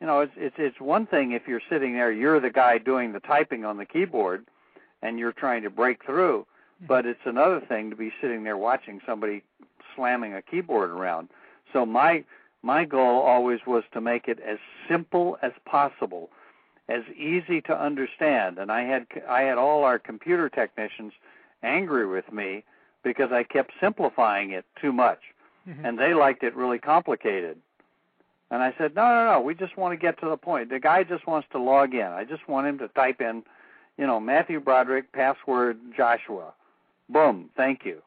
you 0.00 0.06
know, 0.06 0.20
it's 0.20 0.32
it's 0.36 0.56
it's 0.58 0.80
one 0.80 1.06
thing 1.06 1.32
if 1.32 1.46
you're 1.46 1.62
sitting 1.70 1.94
there, 1.94 2.10
you're 2.10 2.40
the 2.40 2.50
guy 2.50 2.78
doing 2.78 3.12
the 3.12 3.20
typing 3.20 3.64
on 3.64 3.76
the 3.76 3.86
keyboard, 3.86 4.44
and 5.02 5.18
you're 5.18 5.32
trying 5.32 5.62
to 5.62 5.70
break 5.70 6.04
through. 6.04 6.46
But 6.88 7.06
it's 7.06 7.20
another 7.24 7.60
thing 7.60 7.90
to 7.90 7.96
be 7.96 8.12
sitting 8.20 8.42
there 8.42 8.56
watching 8.56 9.00
somebody 9.06 9.44
slamming 9.94 10.34
a 10.34 10.42
keyboard 10.42 10.90
around. 10.90 11.28
So 11.72 11.86
my 11.86 12.24
my 12.62 12.84
goal 12.84 13.20
always 13.20 13.60
was 13.66 13.84
to 13.92 14.00
make 14.00 14.28
it 14.28 14.40
as 14.40 14.58
simple 14.88 15.38
as 15.42 15.52
possible, 15.64 16.30
as 16.88 17.02
easy 17.16 17.60
to 17.62 17.78
understand. 17.78 18.58
And 18.58 18.70
I 18.70 18.82
had 18.82 19.06
I 19.28 19.42
had 19.42 19.58
all 19.58 19.84
our 19.84 19.98
computer 19.98 20.48
technicians 20.48 21.12
angry 21.62 22.06
with 22.06 22.32
me 22.32 22.64
because 23.02 23.32
I 23.32 23.42
kept 23.42 23.72
simplifying 23.80 24.50
it 24.50 24.64
too 24.80 24.92
much, 24.92 25.20
Mhm. 25.68 25.84
and 25.84 25.98
they 25.98 26.14
liked 26.14 26.42
it 26.42 26.54
really 26.54 26.78
complicated. 26.78 27.60
And 28.50 28.62
I 28.62 28.74
said, 28.76 28.94
no, 28.94 29.02
no, 29.06 29.32
no. 29.32 29.40
We 29.40 29.54
just 29.54 29.76
want 29.78 29.92
to 29.92 29.96
get 29.96 30.20
to 30.20 30.28
the 30.28 30.36
point. 30.36 30.68
The 30.68 30.78
guy 30.78 31.04
just 31.04 31.26
wants 31.26 31.48
to 31.52 31.58
log 31.58 31.94
in. 31.94 32.06
I 32.06 32.24
just 32.24 32.46
want 32.46 32.66
him 32.66 32.78
to 32.78 32.88
type 32.88 33.20
in, 33.22 33.44
you 33.96 34.06
know, 34.06 34.20
Matthew 34.20 34.60
Broderick, 34.60 35.10
password 35.12 35.78
Joshua. 35.96 36.52
Boom. 37.08 37.48
Thank 37.56 37.86
you. 37.86 38.02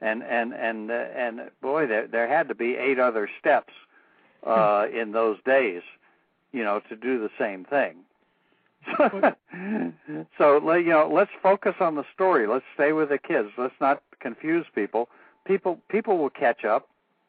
And 0.00 0.22
and 0.22 0.52
and 0.52 0.90
uh, 0.90 0.94
and 0.94 1.50
boy, 1.62 1.86
there 1.86 2.06
there 2.06 2.28
had 2.28 2.48
to 2.48 2.54
be 2.54 2.76
eight 2.76 2.98
other 2.98 3.28
steps 3.40 3.72
uh, 4.44 4.86
in 4.92 5.12
those 5.12 5.38
days, 5.44 5.82
you 6.52 6.62
know, 6.62 6.80
to 6.88 6.94
do 6.94 7.18
the 7.18 7.30
same 7.38 7.64
thing. 7.64 7.96
so 10.38 10.60
let- 10.64 10.84
you 10.84 10.90
know, 10.90 11.10
let's 11.12 11.30
focus 11.42 11.74
on 11.80 11.94
the 11.94 12.04
story. 12.14 12.46
Let's 12.46 12.64
stay 12.74 12.92
with 12.92 13.08
the 13.10 13.18
kids. 13.18 13.48
Let's 13.58 13.74
not 13.80 14.02
confuse 14.20 14.66
people. 14.74 15.08
People 15.46 15.78
people 15.88 16.18
will 16.18 16.30
catch 16.30 16.64
up. 16.64 16.88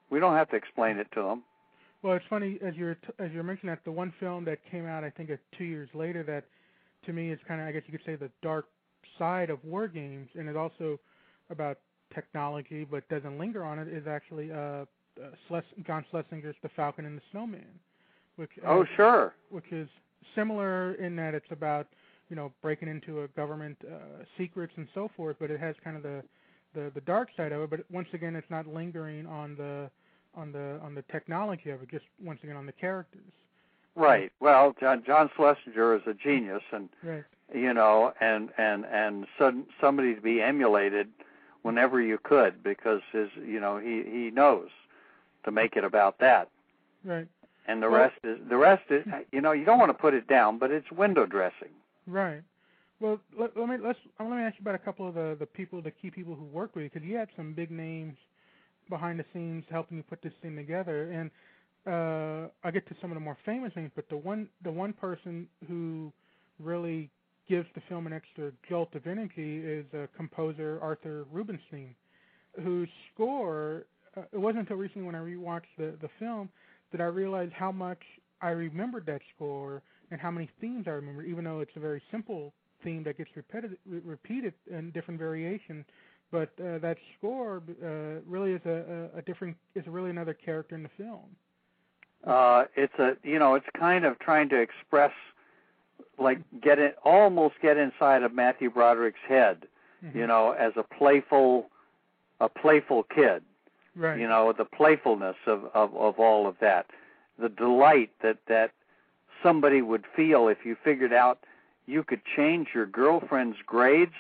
We 0.10 0.20
don't 0.20 0.36
have 0.36 0.50
to 0.50 0.56
explain 0.56 0.98
it 0.98 1.08
to 1.14 1.22
them. 1.22 1.44
Well, 2.02 2.14
it's 2.16 2.26
funny 2.30 2.60
as 2.66 2.76
you're 2.76 2.96
t- 2.96 3.14
as 3.20 3.32
you're 3.32 3.44
mentioning 3.44 3.74
that 3.74 3.84
the 3.84 3.92
one 3.92 4.14
film 4.20 4.46
that 4.46 4.60
came 4.70 4.86
out, 4.86 5.04
I 5.04 5.10
think, 5.10 5.30
uh, 5.32 5.36
two 5.58 5.66
years 5.66 5.90
later, 5.94 6.24
that 6.24 6.46
to 7.06 7.14
me 7.14 7.32
is 7.32 7.40
kind 7.48 7.62
of, 7.62 7.68
I 7.68 7.72
guess 7.72 7.84
you 7.88 7.98
could 7.98 8.06
say, 8.06 8.16
the 8.16 8.32
dark 8.42 8.66
side 9.18 9.50
of 9.50 9.64
war 9.64 9.88
games, 9.88 10.30
and 10.38 10.50
is 10.50 10.56
also 10.56 11.00
about 11.50 11.78
technology, 12.14 12.86
but 12.90 13.08
doesn't 13.10 13.38
linger 13.38 13.64
on 13.64 13.80
it. 13.80 13.88
Is 13.88 14.08
actually 14.08 14.52
uh, 14.52 14.56
uh 14.56 14.86
Schles- 15.50 15.86
John 15.86 16.06
Schlesinger's 16.12 16.56
The 16.64 16.70
Falcon 16.70 17.06
and 17.06 17.18
the 17.18 17.22
Snowman, 17.32 17.80
which 18.38 18.52
uh, 18.66 18.70
Oh, 18.70 18.86
sure. 18.96 19.34
which 19.50 19.72
is 19.72 19.88
similar 20.36 20.94
in 20.96 21.16
that 21.18 21.34
it's 21.34 21.52
about 21.52 21.88
you 22.30 22.36
know 22.36 22.52
breaking 22.62 22.88
into 22.88 23.24
a 23.24 23.28
government 23.30 23.78
uh, 23.86 24.24
secrets 24.38 24.74
and 24.78 24.88
so 24.94 25.10
forth, 25.16 25.38
but 25.40 25.52
it 25.52 25.60
has 25.60 25.76
kind 25.84 25.98
of 25.98 26.04
the, 26.04 26.24
the 26.74 26.92
the 26.94 27.02
dark 27.02 27.30
side 27.36 27.52
of 27.52 27.62
it. 27.62 27.70
But 27.70 27.82
once 27.92 28.08
again, 28.14 28.36
it's 28.36 28.50
not 28.50 28.68
lingering 28.68 29.26
on 29.26 29.56
the 29.56 29.90
on 30.36 30.52
the 30.52 30.80
on 30.84 30.96
the 30.96 31.04
technology 31.12 31.70
of 31.70 31.82
it. 31.82 31.90
Just 31.90 32.06
once 32.24 32.40
again 32.44 32.56
on 32.56 32.66
the 32.66 32.72
characters. 32.74 33.22
Right. 33.96 34.32
Well, 34.40 34.76
John 34.80 35.04
John 35.06 35.30
Schlesinger 35.36 35.96
is 35.96 36.02
a 36.06 36.14
genius, 36.14 36.64
and 36.72 36.90
Right. 37.04 37.24
you 37.54 37.74
know, 37.74 38.14
and 38.22 38.50
and 38.58 38.86
and 38.86 39.26
some 39.38 39.66
somebody 39.82 40.16
to 40.16 40.22
be 40.22 40.42
emulated 40.42 41.10
whenever 41.64 42.00
you 42.00 42.18
could, 42.24 42.64
because 42.64 43.02
his, 43.12 43.28
you 43.36 43.60
know, 43.60 43.78
he 43.78 44.04
he 44.04 44.32
knows 44.32 44.70
to 45.44 45.52
make 45.52 45.76
it 45.76 45.84
about 45.84 46.20
that, 46.20 46.50
Right. 47.04 47.28
And 47.70 47.82
the 47.84 47.90
Well- 47.90 48.02
rest 48.02 48.20
is 48.24 48.40
the 48.50 48.58
rest 48.58 48.84
is, 48.90 49.06
you 49.32 49.42
know, 49.42 49.52
you 49.52 49.64
don't 49.64 49.80
want 49.80 49.92
to 49.92 50.02
put 50.06 50.14
it 50.14 50.28
down, 50.28 50.58
but 50.58 50.72
it's 50.72 50.92
window 50.92 51.26
dressing. 51.26 51.74
Right. 52.08 52.42
Well, 53.00 53.20
let, 53.38 53.56
let 53.56 53.70
me 53.70 53.78
let's 53.78 54.00
let 54.20 54.30
me 54.30 54.44
ask 54.44 54.56
you 54.58 54.64
about 54.64 54.76
a 54.76 54.80
couple 54.80 55.08
of 55.08 55.14
the 55.14 55.38
the 55.40 55.46
people, 55.46 55.82
the 55.82 55.92
key 55.92 56.10
people 56.10 56.36
who 56.36 56.46
worked 56.46 56.76
with 56.76 56.84
you, 56.84 56.90
because 56.90 57.08
you 57.08 57.16
had 57.16 57.30
some 57.38 57.54
big 57.54 57.72
names 57.72 58.18
behind 58.90 59.20
the 59.20 59.26
scenes 59.32 59.64
helping 59.70 59.98
you 59.98 60.04
put 60.04 60.22
this 60.22 60.34
thing 60.42 60.56
together. 60.56 61.12
And 61.12 61.30
uh, 61.86 62.50
I'll 62.64 62.72
get 62.72 62.88
to 62.90 62.96
some 63.00 63.12
of 63.12 63.16
the 63.16 63.22
more 63.22 63.38
famous 63.46 63.72
names, 63.76 63.92
but 63.96 64.10
the 64.10 64.18
one 64.18 64.50
the 64.64 64.72
one 64.72 64.94
person 64.94 65.48
who 65.68 66.12
really 66.60 67.10
gives 67.48 67.68
the 67.76 67.82
film 67.88 68.06
an 68.08 68.14
extra 68.14 68.52
jolt 68.68 68.94
of 68.96 69.08
energy 69.08 69.60
is 69.60 69.86
uh, 69.94 70.08
composer 70.16 70.80
Arthur 70.82 71.26
Rubinstein, 71.32 71.96
whose 72.64 72.90
score. 73.14 73.86
Uh, 74.18 74.22
it 74.34 74.40
wasn't 74.40 74.62
until 74.62 74.78
recently 74.78 75.06
when 75.06 75.16
I 75.16 75.20
rewatched 75.20 75.74
the 75.78 75.94
the 76.02 76.10
film 76.18 76.50
that 76.92 77.02
I 77.02 77.06
realized 77.06 77.54
how 77.54 77.72
much 77.72 78.02
I 78.42 78.50
remembered 78.50 79.06
that 79.08 79.22
score 79.36 79.82
and 80.12 80.20
how 80.20 80.32
many 80.32 80.50
themes 80.60 80.86
I 80.88 80.92
remember, 80.92 81.24
even 81.24 81.44
though 81.44 81.60
it's 81.60 81.76
a 81.76 81.80
very 81.80 82.02
simple 82.12 82.54
theme 82.84 83.04
that 83.04 83.18
gets 83.18 83.30
repeated 83.36 83.78
re- 83.86 84.02
repeated 84.04 84.54
in 84.72 84.92
different 84.92 85.20
variations. 85.20 85.86
But 86.32 86.50
uh, 86.60 86.78
that 86.80 86.98
score 87.18 87.62
uh, 87.84 88.22
really 88.28 88.54
is 88.54 88.62
a, 88.66 89.10
a, 89.16 89.20
a 89.20 89.22
different 89.24 89.58
is 89.76 89.86
really 89.88 90.10
another 90.10 90.34
character 90.34 90.76
in 90.76 90.84
the 90.84 90.90
film. 90.98 91.36
Uh, 92.26 92.66
it's 92.76 92.94
a, 93.00 93.16
you 93.24 93.40
know, 93.40 93.56
it's 93.56 93.66
kind 93.78 94.06
of 94.06 94.20
trying 94.20 94.50
to 94.50 94.60
express, 94.60 95.12
like, 96.20 96.40
get 96.62 96.78
it, 96.78 96.98
almost 97.04 97.56
get 97.62 97.78
inside 97.78 98.24
of 98.24 98.34
Matthew 98.34 98.70
Broderick's 98.70 99.20
head, 99.28 99.68
you 100.14 100.28
know, 100.28 100.52
as 100.52 100.74
a 100.76 100.84
playful, 100.84 101.70
a 102.40 102.50
playful 102.50 103.04
kid. 103.04 103.42
Right. 103.96 104.20
you 104.20 104.28
know 104.28 104.54
the 104.54 104.66
playfulness 104.66 105.36
of, 105.46 105.66
of 105.74 105.96
of 105.96 106.20
all 106.20 106.48
of 106.48 106.56
that. 106.62 106.88
The 107.40 107.50
delight 107.50 108.12
that 108.22 108.38
that 108.48 108.72
somebody 109.44 109.82
would 109.82 110.06
feel 110.16 110.48
if 110.48 110.60
you 110.66 110.76
figured 110.84 111.14
out 111.14 111.40
you 111.86 112.04
could 112.04 112.22
change 112.36 112.70
your 112.74 112.86
girlfriend's 112.86 113.58
grades 113.66 114.14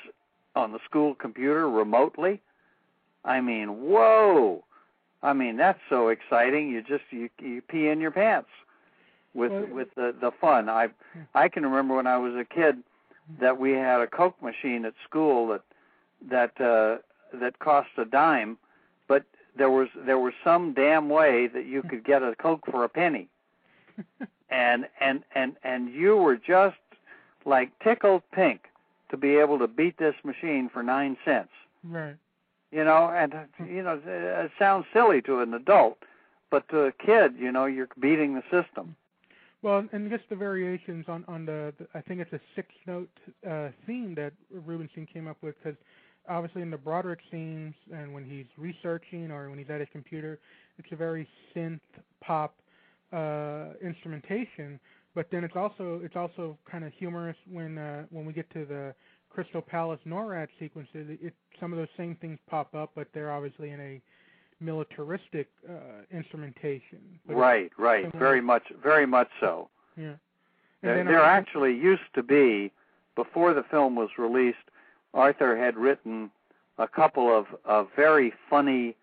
on 0.55 0.71
the 0.71 0.79
school 0.85 1.13
computer 1.15 1.69
remotely. 1.69 2.41
I 3.23 3.41
mean 3.41 3.81
whoa! 3.81 4.63
I 5.21 5.33
mean 5.33 5.57
that's 5.57 5.79
so 5.89 6.07
exciting. 6.09 6.69
You 6.69 6.81
just 6.81 7.03
you 7.11 7.29
you 7.39 7.61
pee 7.61 7.88
in 7.88 7.99
your 8.01 8.11
pants 8.11 8.49
with 9.33 9.51
Well- 9.51 9.67
with 9.67 9.95
the 9.95 10.15
the 10.19 10.31
fun. 10.31 10.69
I 10.69 10.89
i 11.35 11.47
can 11.49 11.63
remember 11.63 11.95
when 11.95 12.07
i 12.07 12.17
was 12.17 12.33
a 12.35 12.45
kid 12.45 12.77
that 13.39 13.59
we 13.59 13.71
had 13.73 14.01
a 14.01 14.07
coke 14.07 14.41
machine 14.41 14.85
at 14.85 14.93
school 15.07 15.47
that 15.49 15.61
that 16.29 16.59
uh 16.61 16.97
that 17.39 17.59
cost 17.59 17.89
a 17.97 18.05
dime 18.05 18.57
but 19.07 19.23
there 19.58 19.70
was 19.70 19.89
there 19.96 20.20
was 20.20 20.34
some 20.44 20.74
damn 20.74 21.10
way 21.10 21.48
that 21.48 21.65
you 21.65 21.82
could 21.84 22.03
get 22.03 22.24
a 22.24 22.36
coke 22.36 22.65
for 22.70 22.84
a 22.84 22.89
penny. 22.89 23.27
And 24.51 24.88
and 25.00 25.24
and 25.36 25.56
and 25.63 25.94
you 25.94 26.18
were 26.18 26.36
just 26.36 26.77
like 27.46 27.70
tickled 27.84 28.24
pink 28.32 28.62
to 29.12 29.18
be 29.18 29.36
able 29.36 29.60
to 29.60 29.68
beat 29.68 30.00
this 30.00 30.15
machine 30.24 30.70
for 30.74 30.82
9 30.82 31.18
cents. 31.24 31.51
Right. 31.84 32.15
you 32.72 32.84
know 32.84 33.10
and 33.10 33.34
you 33.68 33.84
know 33.84 34.01
it 34.03 34.51
sounds 34.58 34.86
silly 34.91 35.22
to 35.22 35.41
an 35.41 35.53
adult 35.53 36.00
but 36.50 36.68
to 36.70 36.79
a 36.86 36.91
kid 36.91 37.36
you 37.38 37.51
know 37.51 37.65
you're 37.65 37.89
beating 38.00 38.34
the 38.34 38.44
system. 38.50 38.96
Well, 39.62 39.88
and 39.91 40.10
just 40.10 40.24
the 40.29 40.36
variations 40.36 41.06
on 41.08 41.25
on 41.27 41.46
the, 41.46 41.74
the 41.77 41.88
I 41.94 42.01
think 42.01 42.22
it's 42.22 42.34
a 42.34 42.39
six 42.56 42.70
note 42.88 43.10
uh, 43.48 43.70
theme 43.86 44.15
that 44.15 44.34
Rubinstein 44.51 45.06
came 45.06 45.27
up 45.27 45.38
with 45.41 45.56
because 45.62 45.77
obviously 46.29 46.62
in 46.62 46.69
the 46.69 46.77
Broderick 46.77 47.19
scenes 47.31 47.74
and 47.93 48.13
when 48.13 48.24
he's 48.24 48.45
researching 48.57 49.31
or 49.31 49.50
when 49.50 49.57
he's 49.57 49.69
at 49.69 49.79
his 49.79 49.89
computer, 49.91 50.39
it's 50.77 50.88
a 50.91 50.95
very 50.95 51.27
synth 51.55 51.79
pop 52.21 52.55
uh, 53.12 53.69
instrumentation. 53.81 54.79
But 55.15 55.27
then 55.31 55.43
it's 55.43 55.55
also 55.55 56.00
it's 56.03 56.15
also 56.15 56.57
kind 56.69 56.83
of 56.83 56.93
humorous 56.93 57.36
when 57.51 57.77
uh, 57.77 58.03
when 58.12 58.25
we 58.25 58.33
get 58.33 58.50
to 58.53 58.65
the 58.65 58.93
Crystal 59.29 59.62
Palace 59.62 60.00
NORAD 60.05 60.48
sequences. 60.59 61.09
It, 61.09 61.19
it 61.21 61.33
some 61.59 61.74
of 61.74 61.79
those 61.79 61.88
same 61.98 62.15
things 62.15 62.38
pop 62.48 62.74
up, 62.75 62.91
but 62.95 63.07
they're 63.13 63.31
obviously 63.31 63.71
in 63.71 63.79
a 63.81 64.01
militaristic 64.62 65.48
uh, 65.67 65.74
instrumentation. 66.12 67.00
But 67.25 67.36
right, 67.36 67.71
right, 67.77 68.03
similar- 68.05 68.19
very 68.19 68.41
much, 68.41 68.63
very 68.81 69.05
much 69.07 69.29
so. 69.39 69.69
Yeah. 69.98 70.13
And 70.81 70.91
There, 70.91 71.03
there 71.03 71.24
actually 71.24 71.75
used 71.75 72.13
to 72.15 72.24
be, 72.24 72.71
before 73.15 73.53
the 73.53 73.63
film 73.63 73.95
was 73.95 74.09
released, 74.17 74.57
Arthur 75.13 75.57
had 75.57 75.77
written 75.77 76.31
a 76.77 76.87
couple 76.87 77.35
of, 77.35 77.47
of 77.65 77.89
very 77.95 78.33
funny, 78.49 78.95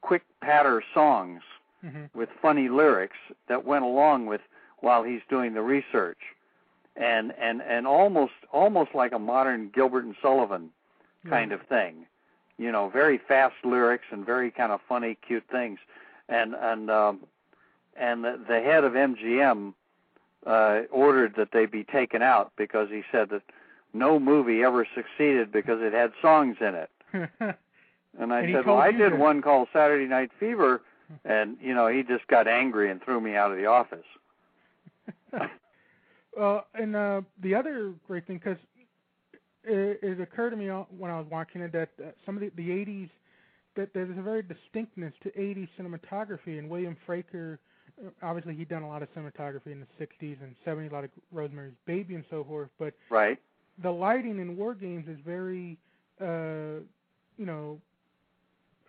quick 0.00 0.22
patter 0.40 0.82
songs 0.92 1.42
Mhm. 1.84 2.08
with 2.14 2.30
funny 2.40 2.70
lyrics 2.70 3.18
that 3.46 3.64
went 3.66 3.84
along 3.84 4.24
with 4.24 4.40
while 4.78 5.02
he's 5.02 5.20
doing 5.28 5.52
the 5.52 5.60
research, 5.60 6.16
and 6.96 7.32
and 7.38 7.60
and 7.60 7.86
almost 7.86 8.32
almost 8.52 8.94
like 8.94 9.12
a 9.12 9.18
modern 9.18 9.68
Gilbert 9.68 10.04
and 10.04 10.16
Sullivan 10.22 10.70
kind 11.28 11.52
of 11.52 11.60
thing, 11.68 12.06
you 12.56 12.72
know, 12.72 12.88
very 12.88 13.18
fast 13.18 13.56
lyrics 13.64 14.06
and 14.10 14.24
very 14.24 14.50
kind 14.50 14.72
of 14.72 14.80
funny, 14.88 15.14
cute 15.26 15.44
things, 15.50 15.78
and 16.30 16.54
and 16.54 16.90
um, 16.90 17.20
and 17.96 18.24
the, 18.24 18.40
the 18.48 18.60
head 18.62 18.84
of 18.84 18.94
MGM 18.94 19.74
uh, 20.46 20.82
ordered 20.90 21.34
that 21.36 21.52
they 21.52 21.66
be 21.66 21.84
taken 21.84 22.22
out 22.22 22.50
because 22.56 22.88
he 22.88 23.02
said 23.12 23.28
that 23.28 23.42
no 23.94 24.18
movie 24.18 24.62
ever 24.62 24.86
succeeded 24.94 25.50
because 25.52 25.78
it 25.80 25.92
had 25.92 26.12
songs 26.20 26.56
in 26.60 26.74
it. 26.74 26.90
And 28.18 28.32
I 28.32 28.42
And 28.42 28.54
said, 28.54 28.66
well, 28.66 28.78
I 28.78 28.92
did 28.92 29.12
that. 29.12 29.18
one 29.18 29.42
called 29.42 29.66
Saturday 29.72 30.06
Night 30.06 30.30
Fever, 30.38 30.82
and 31.24 31.56
you 31.60 31.74
know 31.74 31.88
he 31.88 32.04
just 32.04 32.26
got 32.28 32.46
angry 32.46 32.88
and 32.90 33.02
threw 33.02 33.20
me 33.20 33.34
out 33.34 33.50
of 33.50 33.56
the 33.56 33.66
office. 33.66 34.06
well, 36.36 36.66
and 36.74 36.94
uh, 36.94 37.22
the 37.42 37.54
other 37.54 37.92
great 38.06 38.26
thing, 38.26 38.38
because 38.38 38.58
it, 39.64 39.98
it 40.02 40.20
occurred 40.20 40.50
to 40.50 40.56
me 40.56 40.68
when 40.96 41.10
I 41.10 41.18
was 41.18 41.26
watching 41.30 41.60
it 41.62 41.72
that 41.72 41.90
uh, 42.00 42.10
some 42.24 42.36
of 42.36 42.40
the, 42.40 42.50
the 42.56 42.68
80s, 42.70 43.10
that 43.76 43.90
there's 43.94 44.16
a 44.16 44.22
very 44.22 44.42
distinctness 44.42 45.12
to 45.22 45.30
80s 45.30 45.68
cinematography. 45.78 46.58
And 46.58 46.68
William 46.70 46.96
Fraker, 47.08 47.58
uh, 48.04 48.10
obviously, 48.22 48.54
he'd 48.54 48.68
done 48.68 48.82
a 48.82 48.88
lot 48.88 49.02
of 49.02 49.08
cinematography 49.14 49.72
in 49.72 49.80
the 49.80 50.04
60s 50.04 50.36
and 50.42 50.54
70s, 50.66 50.90
a 50.90 50.94
lot 50.94 51.04
of 51.04 51.10
Rosemary's 51.32 51.74
Baby 51.86 52.14
and 52.14 52.24
so 52.30 52.44
forth. 52.44 52.68
But 52.78 52.94
Right. 53.10 53.38
The 53.82 53.90
lighting 53.90 54.38
in 54.38 54.56
War 54.56 54.74
Games 54.74 55.06
is 55.08 55.18
very, 55.24 55.78
uh, 56.20 56.80
you 57.36 57.46
know, 57.46 57.80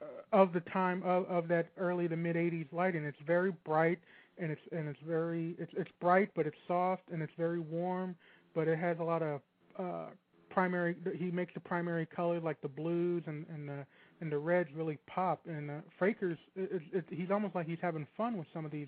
uh, 0.01 0.05
of 0.41 0.53
the 0.53 0.59
time 0.61 1.01
of, 1.03 1.25
of 1.25 1.47
that 1.47 1.69
early 1.77 2.07
to 2.07 2.15
mid 2.15 2.35
'80s 2.35 2.71
lighting. 2.71 3.03
It's 3.03 3.17
very 3.25 3.51
bright 3.65 3.99
and 4.37 4.51
it's 4.51 4.61
and 4.71 4.87
it's 4.87 4.99
very 5.07 5.55
it's 5.57 5.71
it's 5.77 5.89
bright, 5.99 6.29
but 6.35 6.45
it's 6.45 6.57
soft 6.67 7.03
and 7.11 7.21
it's 7.21 7.33
very 7.37 7.59
warm, 7.59 8.15
but 8.53 8.67
it 8.67 8.77
has 8.77 8.97
a 8.99 9.03
lot 9.03 9.21
of 9.21 9.41
uh, 9.79 10.05
primary. 10.49 10.95
He 11.17 11.31
makes 11.31 11.53
the 11.53 11.59
primary 11.59 12.05
color 12.05 12.39
like 12.39 12.61
the 12.61 12.67
blues 12.67 13.23
and 13.27 13.45
and 13.53 13.67
the 13.67 13.85
and 14.21 14.31
the 14.31 14.37
reds 14.37 14.69
really 14.75 14.97
pop. 15.07 15.41
And 15.47 15.69
uh, 15.69 15.73
Fraker's 15.99 16.37
it, 16.55 16.81
it, 16.93 17.05
he's 17.09 17.31
almost 17.31 17.55
like 17.55 17.67
he's 17.67 17.79
having 17.81 18.07
fun 18.17 18.37
with 18.37 18.47
some 18.53 18.65
of 18.65 18.71
these. 18.71 18.87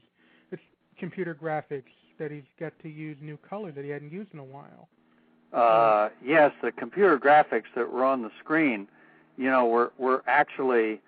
It's 0.51 0.61
computer 0.99 1.35
graphics 1.35 1.93
that 2.19 2.31
he's 2.31 2.43
got 2.59 2.73
to 2.81 2.89
use 2.89 3.17
new 3.21 3.37
colors 3.37 3.75
that 3.75 3.83
he 3.83 3.91
hadn't 3.91 4.11
used 4.11 4.33
in 4.33 4.39
a 4.39 4.43
while. 4.43 4.89
Uh, 5.53 6.09
yes, 6.23 6.51
the 6.61 6.71
computer 6.71 7.17
graphics 7.17 7.65
that 7.75 7.91
were 7.91 8.03
on 8.03 8.21
the 8.21 8.31
screen, 8.39 8.87
you 9.37 9.49
know, 9.49 9.65
were 9.65 9.91
were 9.97 10.23
actually 10.27 10.99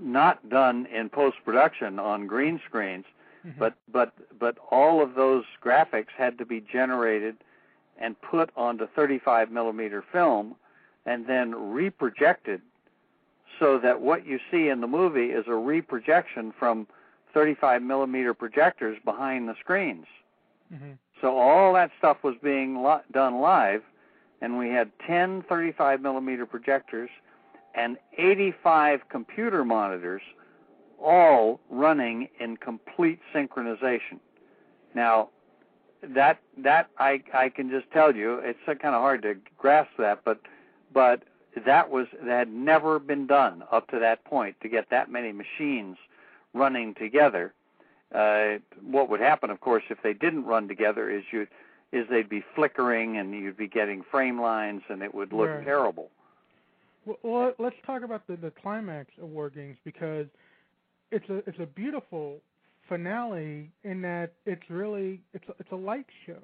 not 0.00 0.48
done 0.48 0.86
in 0.86 1.08
post 1.08 1.36
production 1.44 1.98
on 1.98 2.26
green 2.26 2.60
screens, 2.64 3.04
but 3.58 3.74
but 3.90 4.12
but 4.38 4.56
all 4.70 5.02
of 5.02 5.14
those 5.14 5.44
graphics 5.62 6.12
had 6.16 6.38
to 6.38 6.46
be 6.46 6.60
generated 6.60 7.36
and 7.98 8.20
put 8.20 8.50
onto 8.56 8.86
35 8.86 9.50
millimeter 9.50 10.04
film, 10.12 10.54
and 11.04 11.26
then 11.26 11.52
reprojected, 11.52 12.60
so 13.58 13.78
that 13.78 14.00
what 14.00 14.24
you 14.24 14.38
see 14.50 14.68
in 14.68 14.80
the 14.80 14.86
movie 14.86 15.30
is 15.30 15.46
a 15.48 15.54
reprojection 15.54 16.52
from 16.56 16.86
35 17.34 17.82
millimeter 17.82 18.34
projectors 18.34 18.96
behind 19.04 19.48
the 19.48 19.54
screens. 19.58 20.06
Mm-hmm. 20.72 20.92
So 21.20 21.36
all 21.36 21.72
that 21.74 21.90
stuff 21.98 22.18
was 22.22 22.34
being 22.42 22.82
li- 22.82 23.02
done 23.12 23.40
live, 23.40 23.82
and 24.40 24.58
we 24.58 24.68
had 24.68 24.90
10 25.06 25.42
35 25.48 26.00
millimeter 26.00 26.46
projectors 26.46 27.10
and 27.74 27.96
85 28.16 29.08
computer 29.08 29.64
monitors, 29.64 30.22
all 31.02 31.60
running 31.70 32.28
in 32.40 32.56
complete 32.56 33.20
synchronization. 33.34 34.20
Now, 34.94 35.28
that 36.02 36.40
that 36.58 36.90
I 36.98 37.22
I 37.34 37.48
can 37.48 37.70
just 37.70 37.90
tell 37.92 38.14
you, 38.14 38.38
it's 38.42 38.58
kind 38.66 38.94
of 38.94 39.00
hard 39.00 39.22
to 39.22 39.34
grasp 39.56 39.90
that, 39.98 40.20
but 40.24 40.40
but 40.92 41.22
that 41.66 41.90
was 41.90 42.06
that 42.22 42.38
had 42.38 42.52
never 42.52 42.98
been 42.98 43.26
done 43.26 43.64
up 43.70 43.88
to 43.88 43.98
that 43.98 44.24
point 44.24 44.56
to 44.62 44.68
get 44.68 44.90
that 44.90 45.10
many 45.10 45.32
machines 45.32 45.96
running 46.54 46.94
together. 46.94 47.54
Uh, 48.14 48.58
what 48.82 49.08
would 49.10 49.20
happen, 49.20 49.50
of 49.50 49.60
course, 49.60 49.84
if 49.90 49.98
they 50.02 50.14
didn't 50.14 50.44
run 50.44 50.68
together, 50.68 51.10
is 51.10 51.24
you 51.30 51.46
is 51.90 52.06
they'd 52.10 52.28
be 52.28 52.44
flickering 52.54 53.16
and 53.16 53.32
you'd 53.32 53.56
be 53.56 53.66
getting 53.68 54.02
frame 54.10 54.38
lines 54.40 54.82
and 54.90 55.02
it 55.02 55.14
would 55.14 55.32
look 55.32 55.48
Right. 55.48 55.64
terrible. 55.64 56.10
Well, 57.06 57.18
well, 57.22 57.52
let's 57.58 57.76
talk 57.86 58.02
about 58.02 58.26
the 58.26 58.36
the 58.36 58.50
climax 58.50 59.10
of 59.20 59.28
War 59.30 59.48
Games 59.50 59.78
because 59.84 60.26
it's 61.10 61.28
a 61.28 61.36
it's 61.48 61.58
a 61.58 61.66
beautiful 61.66 62.40
finale 62.88 63.70
in 63.84 64.00
that 64.02 64.32
it's 64.46 64.68
really 64.68 65.20
it's 65.34 65.48
a, 65.48 65.52
it's 65.58 65.72
a 65.72 65.76
light 65.76 66.06
show, 66.26 66.42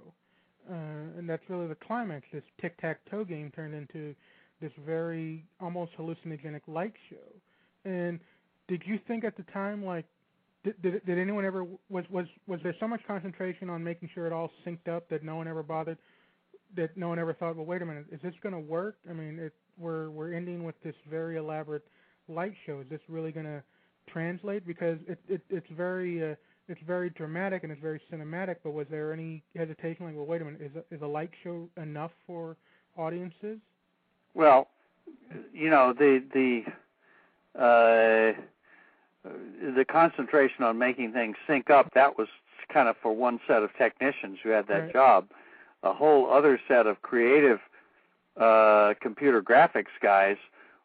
uh, 0.70 1.18
and 1.18 1.28
that's 1.28 1.42
really 1.48 1.66
the 1.66 1.74
climax. 1.74 2.26
This 2.32 2.44
tic 2.60 2.80
tac 2.80 3.00
toe 3.10 3.24
game 3.24 3.50
turned 3.54 3.74
into 3.74 4.14
this 4.60 4.72
very 4.86 5.44
almost 5.60 5.92
hallucinogenic 5.98 6.62
light 6.66 6.94
show. 7.10 7.88
And 7.88 8.20
did 8.68 8.82
you 8.86 8.98
think 9.06 9.24
at 9.24 9.36
the 9.36 9.42
time 9.44 9.84
like 9.84 10.06
did, 10.64 10.80
did 10.82 11.06
did 11.06 11.18
anyone 11.18 11.44
ever 11.44 11.64
was 11.88 12.04
was 12.10 12.26
was 12.46 12.60
there 12.62 12.74
so 12.80 12.88
much 12.88 13.00
concentration 13.06 13.70
on 13.70 13.84
making 13.84 14.08
sure 14.14 14.26
it 14.26 14.32
all 14.32 14.50
synced 14.66 14.88
up 14.88 15.08
that 15.10 15.22
no 15.22 15.36
one 15.36 15.46
ever 15.46 15.62
bothered 15.62 15.98
that 16.76 16.96
no 16.96 17.08
one 17.08 17.18
ever 17.18 17.34
thought 17.34 17.54
well 17.54 17.66
wait 17.66 17.82
a 17.82 17.86
minute 17.86 18.06
is 18.10 18.20
this 18.22 18.34
going 18.42 18.54
to 18.54 18.60
work? 18.60 18.96
I 19.08 19.12
mean 19.12 19.38
it 19.38 19.52
we're 19.78 20.10
we're 20.10 20.32
ending 20.32 20.64
with 20.64 20.80
this 20.82 20.94
very 21.08 21.36
elaborate 21.36 21.84
light 22.28 22.54
show. 22.66 22.80
Is 22.80 22.86
this 22.88 23.00
really 23.08 23.32
going 23.32 23.46
to 23.46 23.62
translate? 24.08 24.66
Because 24.66 24.98
it, 25.06 25.18
it 25.28 25.42
it's 25.50 25.66
very 25.76 26.32
uh, 26.32 26.34
it's 26.68 26.80
very 26.86 27.10
dramatic 27.10 27.62
and 27.62 27.70
it's 27.70 27.82
very 27.82 28.00
cinematic 28.10 28.56
but 28.64 28.72
was 28.72 28.86
there 28.90 29.12
any 29.12 29.42
hesitation 29.54 30.06
like 30.06 30.16
well 30.16 30.26
wait 30.26 30.40
a 30.40 30.44
minute 30.44 30.62
is 30.62 30.72
a, 30.76 30.94
is 30.94 31.02
a 31.02 31.06
light 31.06 31.30
show 31.42 31.68
enough 31.76 32.12
for 32.26 32.56
audiences? 32.96 33.58
Well, 34.32 34.68
you 35.52 35.68
know 35.68 35.92
the 35.92 36.22
the 36.32 36.62
uh, 37.60 38.40
the 39.24 39.84
concentration 39.84 40.64
on 40.64 40.78
making 40.78 41.12
things 41.12 41.36
sync 41.46 41.70
up 41.70 41.92
that 41.94 42.18
was 42.18 42.28
kind 42.68 42.88
of 42.88 42.96
for 42.98 43.14
one 43.14 43.40
set 43.46 43.62
of 43.62 43.74
technicians 43.76 44.38
who 44.42 44.50
had 44.50 44.66
that 44.68 44.84
Right. 44.84 44.92
job. 44.92 45.28
A 45.82 45.92
whole 45.92 46.30
other 46.30 46.58
set 46.68 46.86
of 46.86 47.02
creative 47.02 47.60
uh, 48.36 48.94
computer 49.00 49.40
graphics 49.42 49.92
guys 50.00 50.36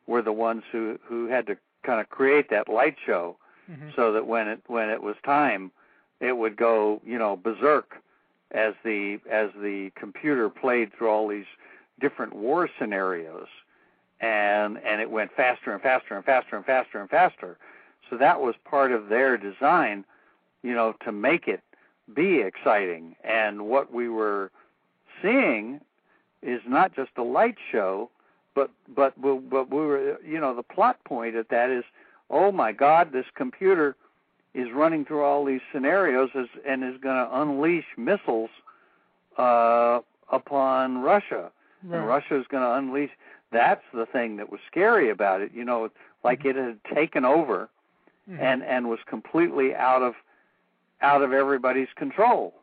were 0.08 0.22
the 0.22 0.32
ones 0.34 0.64
who 0.72 1.00
who 1.04 1.28
had 1.28 1.48
to 1.48 1.58
kind 1.84 2.00
of 2.00 2.10
create 2.10 2.50
that 2.50 2.68
light 2.70 2.96
show 3.06 3.38
Mhm. 3.72 3.96
so 3.96 4.12
that 4.14 4.28
when 4.28 4.48
it 4.48 4.62
when 4.68 4.90
it 4.90 5.02
was 5.02 5.16
time, 5.24 5.72
it 6.20 6.38
would 6.38 6.56
go 6.56 7.02
you 7.04 7.18
know 7.18 7.36
berserk 7.38 7.98
as 8.52 8.74
the 8.84 9.20
as 9.30 9.52
the 9.62 9.90
computer 9.96 10.50
played 10.50 10.92
through 10.94 11.10
all 11.10 11.28
these 11.28 11.46
different 12.00 12.34
war 12.34 12.70
scenarios, 12.78 13.48
and 14.20 14.78
and 14.80 15.02
it 15.02 15.10
went 15.10 15.32
faster 15.32 15.72
and 15.72 15.82
faster 15.82 16.16
and 16.16 16.26
faster 16.26 16.56
and 16.56 16.66
faster 16.66 17.00
and 17.00 17.10
faster. 17.10 17.58
So 18.10 18.18
that 18.18 18.42
was 18.42 18.56
part 18.66 18.92
of 18.92 19.10
their 19.10 19.38
design, 19.38 20.04
you 20.64 20.74
know, 20.74 20.96
to 21.06 21.12
make 21.12 21.48
it 21.48 21.62
be 22.14 22.40
exciting. 22.42 23.16
And 23.24 23.68
what 23.68 23.94
we 23.94 24.10
were 24.10 24.52
seeing 25.22 25.82
is 26.42 26.62
not 26.68 26.96
just 26.96 27.12
a 27.18 27.24
light 27.24 27.58
show, 27.72 28.10
but 28.56 28.72
but 28.88 29.18
we- 29.20 29.38
but 29.38 29.70
we 29.70 29.78
were 29.80 30.18
you 30.26 30.40
know 30.40 30.56
the 30.56 30.64
plot 30.64 30.98
point 31.04 31.36
at 31.36 31.50
that 31.50 31.70
is 31.70 31.84
oh 32.30 32.52
my 32.52 32.72
god 32.72 33.12
this 33.12 33.26
computer 33.36 33.96
is 34.56 34.72
running 34.72 35.06
through 35.06 35.22
all 35.24 35.46
these 35.46 35.62
scenarios 35.72 36.32
as, 36.34 36.48
and 36.66 36.84
is 36.84 36.98
going 37.00 37.16
to 37.16 37.40
unleash 37.42 37.86
missiles 37.98 38.50
uh, 39.38 40.00
upon 40.32 40.98
Russia 41.02 41.52
and 41.84 42.08
Russia 42.08 42.40
is 42.40 42.48
going 42.48 42.64
to 42.64 42.74
unleash 42.74 43.12
that's 43.52 43.84
the 43.94 44.06
thing 44.06 44.38
that 44.38 44.52
was 44.52 44.60
scary 44.68 45.10
about 45.10 45.42
it 45.42 45.52
you 45.54 45.64
know 45.64 45.90
like 46.24 46.44
it 46.46 46.56
had 46.56 46.80
taken 46.94 47.24
over 47.26 47.70
Mhm. 48.30 48.40
and 48.40 48.64
and 48.64 48.90
was 48.90 49.00
completely 49.06 49.76
out 49.76 50.02
of 50.02 50.16
out 51.02 51.22
of 51.22 51.34
everybody's 51.34 51.92
control 51.96 52.54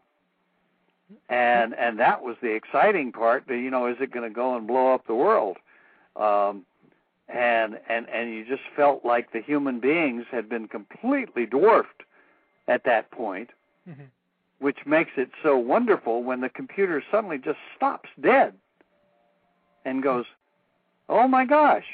and 1.29 1.75
and 1.75 1.99
that 1.99 2.23
was 2.23 2.37
the 2.43 2.53
exciting 2.53 3.13
part 3.13 3.49
you 3.49 3.71
know 3.71 3.87
is 3.87 3.97
it 4.01 4.11
going 4.11 4.29
to 4.29 4.35
go 4.35 4.57
and 4.57 4.67
blow 4.67 4.93
up 4.95 5.07
the 5.07 5.15
world 5.15 5.57
um 6.17 6.65
and 7.29 7.79
and 7.89 8.09
and 8.09 8.33
you 8.33 8.45
just 8.45 8.63
felt 8.77 9.05
like 9.05 9.33
the 9.33 9.41
human 9.41 9.81
beings 9.81 10.25
had 10.31 10.49
been 10.49 10.69
completely 10.69 11.47
dwarfed 11.47 12.03
at 12.69 12.85
that 12.85 13.11
point, 13.11 13.51
Mm-hmm. 13.89 14.03
which 14.59 14.79
makes 14.87 15.13
it 15.17 15.31
so 15.43 15.57
wonderful 15.57 16.25
when 16.25 16.41
the 16.41 16.49
computer 16.49 17.03
suddenly 17.11 17.39
just 17.39 17.59
stops 17.77 18.09
dead 18.21 18.53
and 19.85 20.03
goes, 20.03 20.25
"Oh 21.09 21.29
my 21.29 21.45
gosh, 21.45 21.87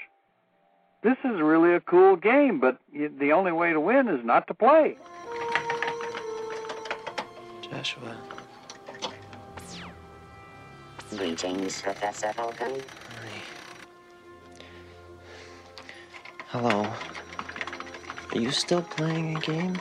this 1.02 1.16
is 1.24 1.40
really 1.40 1.74
a 1.74 1.80
cool 1.80 2.16
game, 2.16 2.58
but 2.60 2.78
the 2.92 3.32
only 3.32 3.52
way 3.52 3.72
to 3.72 3.80
win 3.80 4.08
is 4.08 4.24
not 4.24 4.46
to 4.46 4.54
play." 4.54 4.96
Joshua. 7.62 8.16
Greetings, 11.16 11.82
Professor 11.82 12.28
Falken. 12.28 12.82
Hello. 16.48 16.86
Are 18.32 18.38
you 18.38 18.50
still 18.50 18.82
playing 18.82 19.36
a 19.36 19.40
game? 19.40 19.78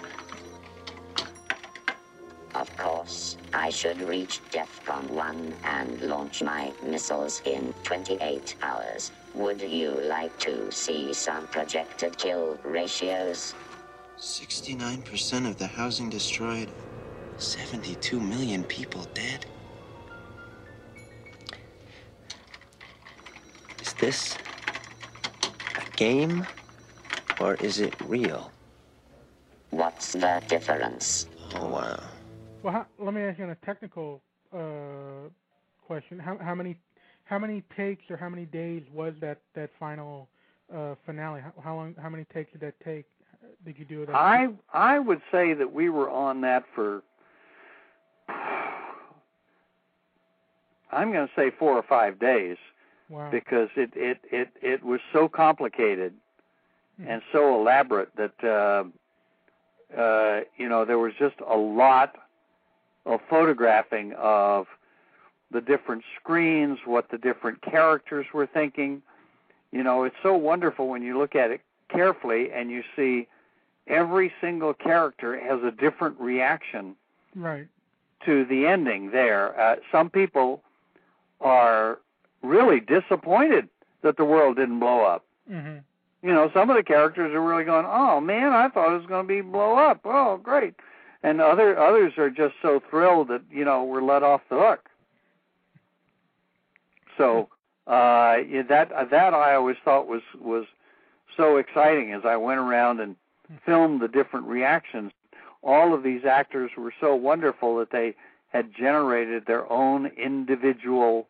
I 3.61 3.69
should 3.69 4.01
reach 4.01 4.41
DEFCON 4.49 5.11
1 5.11 5.53
and 5.65 6.01
launch 6.01 6.41
my 6.41 6.73
missiles 6.81 7.43
in 7.45 7.75
28 7.83 8.55
hours. 8.63 9.11
Would 9.35 9.61
you 9.61 9.91
like 10.01 10.35
to 10.39 10.71
see 10.71 11.13
some 11.13 11.45
projected 11.45 12.17
kill 12.17 12.57
ratios? 12.63 13.53
69% 14.19 15.47
of 15.47 15.57
the 15.57 15.67
housing 15.67 16.09
destroyed. 16.09 16.71
72 17.37 18.19
million 18.19 18.63
people 18.63 19.05
dead. 19.13 19.45
Is 23.79 23.93
this 23.93 24.35
a 25.77 25.97
game 25.97 26.47
or 27.39 27.53
is 27.61 27.79
it 27.79 27.93
real? 28.07 28.51
What's 29.69 30.13
the 30.13 30.41
difference? 30.47 31.27
Oh, 31.53 31.67
wow. 31.67 31.99
Well, 32.63 32.73
how, 32.73 32.85
let 32.99 33.13
me 33.13 33.21
ask 33.21 33.37
you 33.39 33.45
on 33.45 33.51
a 33.51 33.65
technical 33.65 34.21
uh, 34.53 35.29
question. 35.85 36.19
How, 36.19 36.37
how 36.37 36.55
many 36.55 36.77
how 37.25 37.39
many 37.39 37.63
takes 37.75 38.03
or 38.09 38.17
how 38.17 38.29
many 38.29 38.45
days 38.45 38.83
was 38.93 39.13
that 39.21 39.39
that 39.55 39.69
final 39.79 40.27
uh, 40.73 40.95
finale? 41.05 41.41
How, 41.41 41.53
how 41.63 41.75
long? 41.75 41.95
How 42.01 42.09
many 42.09 42.25
takes 42.33 42.51
did 42.51 42.61
that 42.61 42.75
take? 42.83 43.05
Did 43.65 43.77
you 43.77 43.85
do 43.85 44.03
it? 44.03 44.09
I 44.09 44.49
I 44.73 44.99
would 44.99 45.21
say 45.31 45.53
that 45.53 45.71
we 45.71 45.89
were 45.89 46.09
on 46.09 46.41
that 46.41 46.63
for 46.75 47.03
I'm 50.91 51.11
going 51.11 51.27
to 51.27 51.33
say 51.35 51.51
4 51.57 51.71
or 51.71 51.83
5 51.83 52.19
days 52.19 52.57
Wow. 53.09 53.29
because 53.29 53.67
it 53.75 53.91
it 53.93 54.19
it 54.31 54.49
it 54.61 54.83
was 54.83 55.01
so 55.11 55.27
complicated 55.27 56.13
and 57.05 57.21
so 57.33 57.59
elaborate 57.59 58.09
that 58.15 58.33
uh 58.43 58.83
uh 59.99 60.41
you 60.55 60.69
know 60.69 60.85
there 60.85 60.97
was 60.97 61.11
just 61.19 61.35
a 61.45 61.57
lot 61.57 62.15
of 63.05 63.19
photographing 63.29 64.13
of 64.13 64.67
the 65.51 65.61
different 65.61 66.03
screens, 66.19 66.79
what 66.85 67.09
the 67.09 67.17
different 67.17 67.61
characters 67.61 68.25
were 68.33 68.45
thinking. 68.47 69.01
You 69.71 69.83
know, 69.83 70.03
it's 70.03 70.15
so 70.23 70.35
wonderful 70.35 70.87
when 70.87 71.01
you 71.01 71.17
look 71.17 71.35
at 71.35 71.51
it 71.51 71.61
carefully 71.89 72.51
and 72.51 72.69
you 72.71 72.83
see 72.95 73.27
every 73.87 74.31
single 74.39 74.73
character 74.73 75.37
has 75.39 75.61
a 75.63 75.71
different 75.71 76.19
reaction 76.19 76.95
Right. 77.35 77.67
to 78.25 78.45
the 78.45 78.65
ending 78.67 79.11
there. 79.11 79.59
Uh, 79.59 79.77
some 79.91 80.09
people 80.09 80.61
are 81.41 81.99
really 82.43 82.79
disappointed 82.79 83.67
that 84.03 84.17
the 84.17 84.25
world 84.25 84.57
didn't 84.57 84.79
blow 84.79 85.01
up. 85.03 85.25
hmm 85.47 85.77
You 86.23 86.33
know, 86.33 86.49
some 86.53 86.69
of 86.69 86.75
the 86.75 86.83
characters 86.83 87.33
are 87.33 87.41
really 87.41 87.63
going, 87.63 87.85
"Oh 87.87 88.21
man, 88.21 88.53
I 88.53 88.69
thought 88.69 88.93
it 88.93 88.97
was 88.97 89.05
going 89.07 89.27
to 89.27 89.33
be 89.33 89.41
blow 89.41 89.75
up. 89.75 90.01
Oh, 90.05 90.37
great." 90.37 90.75
And 91.23 91.39
other 91.39 91.77
others 91.77 92.13
are 92.17 92.29
just 92.29 92.55
so 92.61 92.81
thrilled 92.89 93.27
that, 93.29 93.41
you 93.51 93.63
know, 93.63 93.83
we're 93.83 94.01
let 94.01 94.23
off 94.23 94.41
the 94.49 94.57
hook. 94.57 94.89
So, 97.17 97.49
uh 97.87 98.37
that 98.69 98.89
that 99.09 99.33
I 99.33 99.55
always 99.55 99.77
thought 99.83 100.07
was 100.07 100.21
was 100.39 100.65
so 101.37 101.57
exciting 101.57 102.13
as 102.13 102.25
I 102.25 102.37
went 102.37 102.59
around 102.59 102.99
and 102.99 103.15
filmed 103.65 104.01
the 104.01 104.07
different 104.07 104.47
reactions. 104.47 105.11
All 105.63 105.93
of 105.93 106.03
these 106.03 106.25
actors 106.25 106.71
were 106.77 106.93
so 106.99 107.15
wonderful 107.15 107.77
that 107.77 107.91
they 107.91 108.15
had 108.49 108.73
generated 108.73 109.45
their 109.45 109.71
own 109.71 110.07
individual 110.17 111.27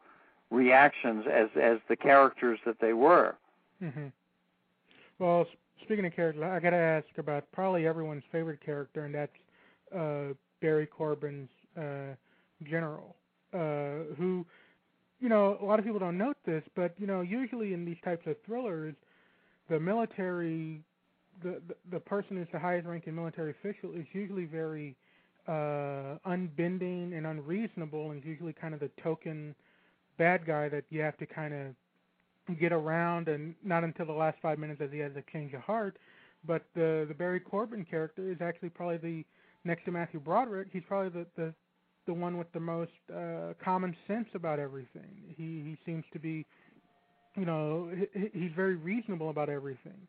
reactions 0.49 1.25
as 1.31 1.49
as 1.59 1.79
the 1.87 1.95
characters 1.95 2.59
that 2.65 2.79
they 2.79 2.93
were. 2.93 3.35
hmm 3.79 4.07
Well, 5.19 5.47
speaking 5.83 6.05
of 6.05 6.15
characters, 6.15 6.43
I 6.43 6.59
got 6.59 6.71
to 6.71 6.75
ask 6.77 7.07
about 7.17 7.51
probably 7.51 7.87
everyone's 7.87 8.23
favorite 8.31 8.61
character, 8.63 9.05
and 9.05 9.13
that's 9.13 9.31
Barry 10.61 10.85
Corbin's 10.85 11.49
uh, 11.77 12.15
general, 12.63 13.15
uh, 13.53 14.13
who, 14.17 14.45
you 15.19 15.29
know, 15.29 15.57
a 15.61 15.65
lot 15.65 15.79
of 15.79 15.85
people 15.85 15.99
don't 15.99 16.17
note 16.17 16.37
this, 16.45 16.63
but 16.75 16.93
you 16.97 17.07
know, 17.07 17.21
usually 17.21 17.73
in 17.73 17.85
these 17.85 17.97
types 18.03 18.25
of 18.27 18.35
thrillers, 18.45 18.95
the 19.69 19.79
military, 19.79 20.81
the 21.43 21.61
the, 21.67 21.75
the 21.91 21.99
person 21.99 22.37
who's 22.37 22.47
the 22.51 22.59
highest 22.59 22.87
ranking 22.87 23.15
military 23.15 23.51
official 23.51 23.91
is 23.93 24.05
usually 24.13 24.45
very 24.45 24.95
uh, 25.47 26.17
unbending 26.25 27.13
and 27.13 27.25
unreasonable, 27.25 28.11
and 28.11 28.21
is 28.21 28.25
usually 28.25 28.53
kind 28.53 28.73
of 28.73 28.79
the 28.79 28.91
token 29.01 29.55
bad 30.17 30.45
guy 30.45 30.69
that 30.69 30.83
you 30.89 31.01
have 31.01 31.17
to 31.17 31.25
kind 31.25 31.53
of 31.53 32.59
get 32.59 32.71
around, 32.71 33.27
and 33.27 33.55
not 33.63 33.83
until 33.83 34.05
the 34.05 34.11
last 34.11 34.37
five 34.41 34.59
minutes 34.59 34.79
does 34.79 34.91
he 34.91 34.99
has 34.99 35.11
a 35.15 35.23
change 35.31 35.53
of 35.53 35.61
heart. 35.61 35.97
But 36.45 36.63
the 36.75 37.05
the 37.07 37.13
Barry 37.13 37.39
Corbin 37.39 37.85
character 37.85 38.31
is 38.31 38.41
actually 38.41 38.69
probably 38.69 38.97
the 38.97 39.25
next 39.63 39.85
to 39.85 39.91
Matthew 39.91 40.19
Broderick. 40.19 40.69
He's 40.71 40.83
probably 40.87 41.09
the 41.09 41.27
the 41.35 41.53
the 42.07 42.13
one 42.13 42.37
with 42.37 42.51
the 42.53 42.59
most 42.59 42.91
uh, 43.13 43.53
common 43.63 43.95
sense 44.07 44.27
about 44.33 44.59
everything. 44.59 45.35
He 45.37 45.43
he 45.43 45.77
seems 45.85 46.03
to 46.13 46.19
be, 46.19 46.45
you 47.35 47.45
know, 47.45 47.91
he, 48.13 48.29
he's 48.33 48.51
very 48.55 48.75
reasonable 48.75 49.29
about 49.29 49.49
everything. 49.49 50.07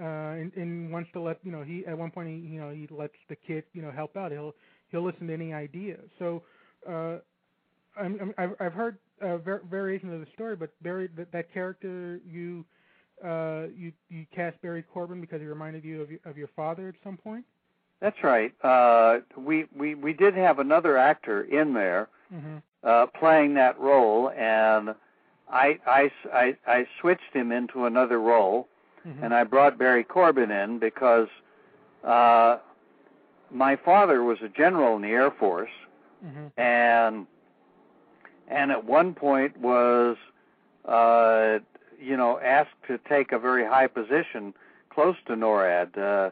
Uh, 0.00 0.40
and, 0.40 0.52
and 0.56 0.90
wants 0.90 1.10
to 1.12 1.20
let 1.20 1.38
you 1.42 1.52
know 1.52 1.62
he 1.62 1.84
at 1.86 1.96
one 1.96 2.10
point 2.10 2.26
he 2.26 2.36
you 2.36 2.58
know 2.58 2.70
he 2.70 2.88
lets 2.90 3.12
the 3.28 3.36
kid 3.36 3.64
you 3.74 3.82
know 3.82 3.90
help 3.90 4.16
out. 4.16 4.32
He'll 4.32 4.54
he'll 4.90 5.04
listen 5.04 5.26
to 5.26 5.34
any 5.34 5.52
idea. 5.52 5.96
So 6.18 6.42
uh, 6.88 7.18
I'm, 7.98 8.32
I'm, 8.38 8.54
I've 8.58 8.72
heard 8.72 8.98
uh, 9.20 9.36
var- 9.38 9.62
variations 9.70 10.14
of 10.14 10.20
the 10.20 10.26
story, 10.34 10.56
but 10.56 10.70
Barry 10.82 11.08
that, 11.16 11.30
that 11.32 11.52
character 11.52 12.20
you 12.26 12.64
uh, 13.22 13.66
you 13.76 13.92
you 14.08 14.26
cast 14.34 14.60
Barry 14.62 14.82
Corbin 14.82 15.20
because 15.20 15.40
he 15.40 15.46
reminded 15.46 15.84
you 15.84 16.02
of 16.02 16.10
your, 16.10 16.20
of 16.24 16.36
your 16.36 16.48
father 16.56 16.88
at 16.88 16.94
some 17.04 17.16
point. 17.16 17.44
That's 18.02 18.22
right. 18.24 18.52
Uh, 18.64 19.20
we 19.36 19.66
we 19.74 19.94
we 19.94 20.12
did 20.12 20.34
have 20.34 20.58
another 20.58 20.98
actor 20.98 21.42
in 21.42 21.72
there 21.72 22.08
Mm-hmm. 22.34 22.56
uh, 22.82 23.06
playing 23.18 23.54
that 23.54 23.78
role, 23.78 24.30
and 24.30 24.94
I, 25.50 25.78
I 25.86 26.10
I 26.32 26.56
I 26.66 26.86
switched 27.00 27.32
him 27.32 27.52
into 27.52 27.84
another 27.86 28.18
role, 28.20 28.68
Mm-hmm. 29.06 29.22
and 29.24 29.34
I 29.34 29.44
brought 29.44 29.78
Barry 29.78 30.02
Corbin 30.02 30.50
in 30.50 30.78
because 30.78 31.28
uh, 32.04 32.58
my 33.50 33.76
father 33.76 34.22
was 34.24 34.38
a 34.42 34.48
general 34.48 34.96
in 34.96 35.02
the 35.02 35.08
Air 35.10 35.30
Force, 35.30 35.70
Mm-hmm. 36.26 36.60
and 36.60 37.26
and 38.48 38.72
at 38.72 38.84
one 38.84 39.14
point 39.14 39.56
was 39.58 40.16
uh, 40.86 41.58
you 42.00 42.16
know 42.16 42.40
asked 42.40 42.80
to 42.88 42.98
take 43.08 43.30
a 43.32 43.38
very 43.38 43.64
high 43.64 43.86
position 43.86 44.54
close 44.90 45.16
to 45.26 45.34
NORAD, 45.36 45.96
uh, 45.98 46.30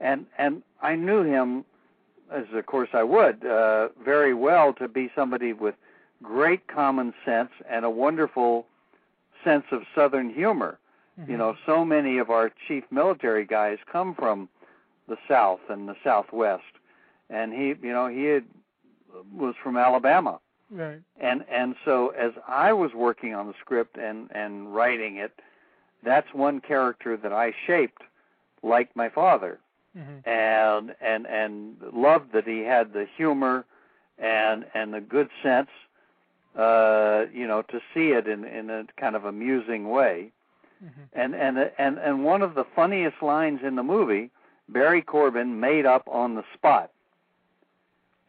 and 0.00 0.26
and 0.38 0.62
I 0.82 0.96
knew 0.96 1.22
him 1.22 1.64
as 2.30 2.44
of 2.52 2.66
course 2.66 2.90
I 2.92 3.02
would 3.02 3.44
uh, 3.44 3.88
very 4.04 4.34
well 4.34 4.72
to 4.74 4.88
be 4.88 5.10
somebody 5.14 5.52
with 5.52 5.74
great 6.22 6.66
common 6.68 7.12
sense 7.24 7.50
and 7.68 7.84
a 7.84 7.90
wonderful 7.90 8.66
sense 9.44 9.64
of 9.72 9.82
Southern 9.94 10.30
humor. 10.32 10.78
You 11.28 11.36
know, 11.36 11.54
so 11.66 11.84
many 11.84 12.16
of 12.16 12.30
our 12.30 12.50
chief 12.66 12.84
military 12.90 13.44
guys 13.44 13.76
come 13.92 14.14
from 14.14 14.48
the 15.06 15.18
South 15.28 15.60
and 15.68 15.86
the 15.86 15.96
Southwest, 16.02 16.62
and 17.28 17.52
he, 17.52 17.74
you 17.86 17.92
know, 17.92 18.06
he 18.06 18.24
had, 18.24 18.44
was 19.36 19.54
from 19.62 19.76
Alabama, 19.76 20.40
Right. 20.70 21.00
and 21.20 21.44
and 21.50 21.74
so 21.84 22.08
as 22.10 22.32
I 22.48 22.72
was 22.72 22.94
working 22.94 23.34
on 23.34 23.48
the 23.48 23.54
script 23.60 23.98
and 23.98 24.30
and 24.34 24.74
writing 24.74 25.16
it, 25.16 25.32
that's 26.02 26.32
one 26.32 26.58
character 26.62 27.18
that 27.18 27.34
I 27.34 27.52
shaped 27.66 28.00
like 28.62 28.94
my 28.96 29.10
father, 29.10 29.58
Mm-hmm. 29.98 30.28
and 30.28 30.94
and 31.00 31.26
and 31.26 31.76
loved 31.92 32.32
that 32.32 32.46
he 32.46 32.60
had 32.60 32.92
the 32.92 33.06
humor 33.16 33.64
and 34.18 34.64
and 34.72 34.94
the 34.94 35.00
good 35.00 35.28
sense, 35.42 35.68
uh, 36.56 37.24
you 37.34 37.46
know, 37.46 37.62
to 37.62 37.80
see 37.92 38.10
it 38.10 38.28
in 38.28 38.44
in 38.44 38.70
a 38.70 38.84
kind 39.00 39.16
of 39.16 39.24
amusing 39.24 39.90
way. 39.90 40.30
Mm-hmm. 40.84 41.00
And 41.12 41.34
and 41.34 41.70
and 41.76 41.98
and 41.98 42.24
one 42.24 42.40
of 42.42 42.54
the 42.54 42.64
funniest 42.76 43.20
lines 43.20 43.60
in 43.64 43.74
the 43.74 43.82
movie, 43.82 44.30
Barry 44.68 45.02
Corbin 45.02 45.58
made 45.58 45.86
up 45.86 46.06
on 46.06 46.36
the 46.36 46.44
spot. 46.54 46.92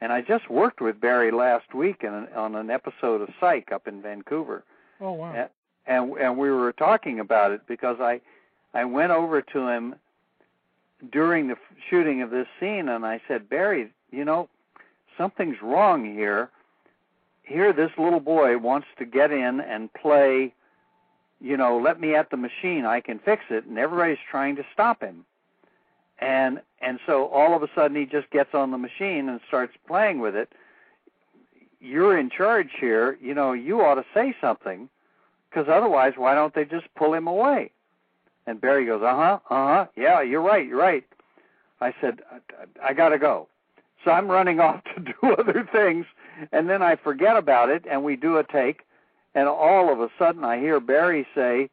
And 0.01 0.11
I 0.11 0.21
just 0.21 0.49
worked 0.49 0.81
with 0.81 0.99
Barry 0.99 1.29
last 1.29 1.75
week 1.75 1.97
in 2.01 2.11
an, 2.11 2.27
on 2.35 2.55
an 2.55 2.71
episode 2.71 3.21
of 3.21 3.29
Psych 3.39 3.71
up 3.71 3.87
in 3.87 4.01
Vancouver, 4.01 4.63
Oh 4.99 5.11
wow. 5.11 5.31
and, 5.33 5.49
and 5.85 6.17
and 6.17 6.37
we 6.39 6.49
were 6.49 6.73
talking 6.73 7.19
about 7.19 7.51
it 7.51 7.61
because 7.67 7.97
I 7.99 8.19
I 8.73 8.83
went 8.85 9.11
over 9.11 9.43
to 9.43 9.67
him 9.67 9.93
during 11.09 11.47
the 11.47 11.55
shooting 11.89 12.21
of 12.21 12.29
this 12.29 12.47
scene, 12.59 12.89
and 12.89 13.05
I 13.05 13.21
said, 13.27 13.49
Barry, 13.49 13.91
you 14.11 14.25
know, 14.25 14.49
something's 15.17 15.61
wrong 15.61 16.05
here. 16.05 16.49
Here, 17.43 17.73
this 17.73 17.91
little 17.97 18.19
boy 18.19 18.57
wants 18.57 18.87
to 18.97 19.05
get 19.05 19.31
in 19.31 19.59
and 19.59 19.91
play. 19.93 20.53
You 21.39 21.57
know, 21.57 21.79
let 21.79 21.99
me 21.99 22.15
at 22.15 22.29
the 22.29 22.37
machine. 22.37 22.85
I 22.85 23.01
can 23.01 23.19
fix 23.19 23.45
it, 23.49 23.65
and 23.65 23.77
everybody's 23.77 24.19
trying 24.29 24.55
to 24.57 24.65
stop 24.73 25.01
him. 25.01 25.25
And 26.19 26.61
and 26.79 26.99
so 27.05 27.27
all 27.27 27.55
of 27.55 27.63
a 27.63 27.69
sudden 27.73 27.97
he 27.97 28.05
just 28.05 28.29
gets 28.29 28.53
on 28.53 28.71
the 28.71 28.77
machine 28.77 29.27
and 29.27 29.39
starts 29.47 29.73
playing 29.87 30.19
with 30.19 30.35
it. 30.35 30.53
You're 31.79 32.17
in 32.17 32.29
charge 32.29 32.69
here. 32.79 33.17
You 33.19 33.33
know, 33.33 33.53
you 33.53 33.81
ought 33.81 33.95
to 33.95 34.05
say 34.13 34.35
something, 34.39 34.87
because 35.49 35.67
otherwise, 35.67 36.13
why 36.15 36.35
don't 36.35 36.53
they 36.53 36.63
just 36.63 36.93
pull 36.95 37.13
him 37.13 37.27
away? 37.27 37.71
And 38.47 38.59
Barry 38.59 38.85
goes, 38.85 39.01
uh 39.03 39.15
huh, 39.15 39.39
uh 39.49 39.67
huh, 39.67 39.85
yeah, 39.95 40.21
you're 40.21 40.41
right, 40.41 40.65
you're 40.65 40.79
right. 40.79 41.03
I 41.79 41.93
said, 42.01 42.21
I, 42.31 42.89
I 42.89 42.93
got 42.93 43.09
to 43.09 43.19
go. 43.19 43.47
So 44.03 44.11
I'm 44.11 44.29
running 44.29 44.59
off 44.61 44.83
to 44.95 45.01
do 45.01 45.33
other 45.37 45.67
things, 45.71 46.05
and 46.51 46.69
then 46.69 46.81
I 46.81 46.95
forget 46.95 47.37
about 47.37 47.69
it, 47.69 47.85
and 47.89 48.03
we 48.03 48.15
do 48.15 48.37
a 48.37 48.43
take, 48.43 48.81
and 49.35 49.47
all 49.47 49.91
of 49.91 49.99
a 49.99 50.09
sudden 50.17 50.43
I 50.43 50.59
hear 50.59 50.79
Barry 50.79 51.27
say, 51.35 51.69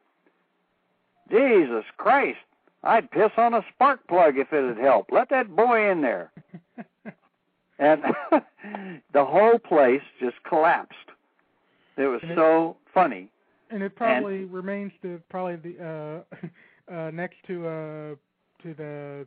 Jesus 1.31 1.85
Christ, 1.97 2.39
I'd 2.83 3.11
piss 3.11 3.33
on 3.37 3.55
a 3.55 3.65
spark 3.75 4.07
plug 4.07 4.39
if 4.39 4.53
it'd 4.53 4.79
help. 4.79 5.11
Let 5.11 5.31
that 5.31 5.55
boy 5.55 5.91
in 5.91 6.01
there. 6.01 6.31
and 7.79 8.03
the 9.13 9.25
whole 9.25 9.59
place 9.59 10.03
just 10.21 10.37
collapsed. 10.45 10.95
It 11.97 12.07
was 12.07 12.21
so 12.35 12.77
funny. 12.95 13.29
And 13.71 13.83
it 13.83 13.95
probably 13.97 14.45
remains 14.45 14.93
to 15.03 15.21
probably 15.29 15.57
the 15.57 16.25
uh, 16.91 16.93
uh, 16.93 17.11
next 17.11 17.37
to 17.47 17.67
uh, 17.67 18.15
to 18.63 18.75
the 18.75 19.27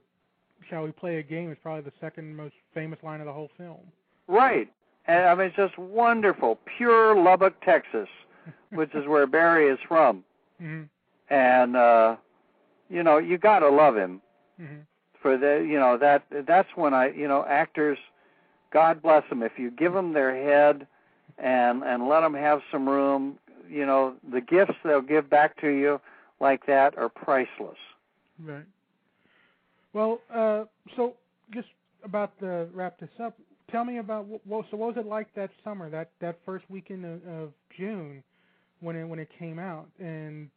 "Shall 0.69 0.83
we 0.83 0.91
play 0.91 1.17
a 1.17 1.23
game?" 1.23 1.51
is 1.51 1.57
probably 1.61 1.83
the 1.83 1.93
second 2.01 2.35
most 2.35 2.55
famous 2.73 2.99
line 3.03 3.19
of 3.19 3.27
the 3.27 3.33
whole 3.33 3.49
film. 3.57 3.79
Right. 4.27 4.71
And 5.05 5.25
I 5.25 5.35
mean, 5.35 5.47
it's 5.47 5.55
just 5.55 5.77
wonderful. 5.77 6.59
Pure 6.77 7.21
Lubbock, 7.21 7.53
Texas, 7.63 8.07
which 8.71 8.93
is 8.93 9.07
where 9.07 9.27
Barry 9.27 9.67
is 9.67 9.79
from. 9.87 10.23
hmm 10.59 10.83
And, 11.29 11.75
uh, 11.75 12.15
you 12.89 13.03
know, 13.03 13.17
you 13.17 13.37
got 13.37 13.59
to 13.59 13.69
love 13.69 13.95
him 13.95 14.21
hmm 14.59 14.81
for 15.21 15.37
the, 15.37 15.63
you 15.67 15.79
know, 15.79 15.97
that, 15.99 16.23
that's 16.47 16.69
when 16.73 16.95
I, 16.95 17.11
you 17.11 17.27
know, 17.27 17.45
actors, 17.47 17.99
God 18.73 19.03
bless 19.03 19.27
them. 19.29 19.43
If 19.43 19.51
you 19.57 19.69
give 19.69 19.93
them 19.93 20.13
their 20.13 20.33
head 20.33 20.87
and, 21.37 21.83
and 21.83 22.07
let 22.07 22.21
them 22.21 22.33
have 22.33 22.61
some 22.71 22.89
room, 22.89 23.37
you 23.71 23.85
know, 23.85 24.15
the 24.31 24.41
gifts 24.41 24.73
they'll 24.83 25.01
give 25.01 25.29
back 25.29 25.59
to 25.61 25.69
you 25.69 26.01
like 26.39 26.65
that 26.65 26.97
are 26.97 27.09
priceless. 27.09 27.77
Right. 28.43 28.65
Well, 29.93 30.21
uh, 30.33 30.65
so 30.95 31.15
just 31.53 31.67
about 32.03 32.37
to 32.39 32.67
wrap 32.73 32.99
this 32.99 33.09
up, 33.21 33.37
tell 33.71 33.85
me 33.85 33.97
about 33.97 34.25
what. 34.45 34.65
So, 34.71 34.77
what 34.77 34.95
was 34.95 34.97
it 34.97 35.07
like 35.07 35.33
that 35.35 35.51
summer, 35.63 35.89
that 35.89 36.11
that 36.19 36.37
first 36.45 36.65
weekend 36.69 37.05
of, 37.05 37.27
of 37.27 37.53
June, 37.77 38.23
when 38.79 38.95
it 38.95 39.05
when 39.05 39.19
it 39.19 39.29
came 39.37 39.59
out, 39.59 39.87
and 39.99 40.49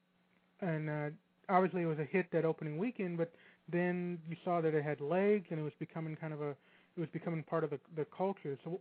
and 0.61 0.91
uh, 0.91 1.09
obviously 1.49 1.83
it 1.83 1.87
was 1.87 1.99
a 1.99 2.05
hit 2.05 2.27
that 2.33 2.45
opening 2.45 2.79
weekend, 2.79 3.19
but 3.19 3.33
then 3.71 4.19
you 4.29 4.37
saw 4.45 4.61
that 4.61 4.75
it 4.75 4.85
had 4.85 5.01
legs 5.01 5.47
and 5.51 5.59
it 5.59 5.63
was 5.63 5.73
becoming 5.79 6.17
kind 6.17 6.33
of 6.33 6.41
a 6.43 6.51
it 6.97 7.01
was 7.01 7.09
becoming 7.13 7.43
part 7.43 7.65
of 7.65 7.71
the 7.71 7.79
the 7.97 8.07
culture. 8.17 8.59
So 8.65 8.81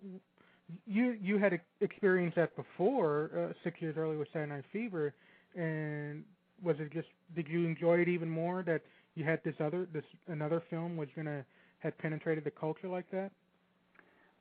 you 0.85 1.17
you 1.21 1.37
had 1.37 1.53
ex- 1.53 1.63
experienced 1.81 2.35
that 2.35 2.55
before 2.55 3.31
uh, 3.35 3.53
six 3.63 3.81
years 3.81 3.95
earlier 3.97 4.17
with 4.17 4.27
Saturday 4.33 4.51
Night 4.51 4.65
Fever, 4.71 5.13
and 5.55 6.23
was 6.61 6.77
it 6.79 6.91
just 6.91 7.07
did 7.35 7.47
you 7.47 7.65
enjoy 7.65 7.99
it 7.99 8.07
even 8.07 8.29
more 8.29 8.63
that 8.63 8.81
you 9.15 9.23
had 9.23 9.39
this 9.43 9.55
other 9.59 9.87
this 9.93 10.05
another 10.27 10.61
film 10.69 10.97
was 10.97 11.09
gonna 11.15 11.43
had 11.79 11.97
penetrated 11.97 12.43
the 12.43 12.51
culture 12.51 12.87
like 12.87 13.09
that? 13.11 13.31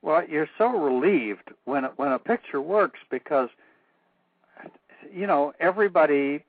Well, 0.01 0.23
you're 0.27 0.49
so 0.57 0.67
relieved 0.67 1.51
when 1.65 1.83
when 1.95 2.11
a 2.11 2.19
picture 2.19 2.61
works 2.61 2.99
because 3.09 3.49
you 5.11 5.27
know 5.27 5.53
everybody 5.59 6.43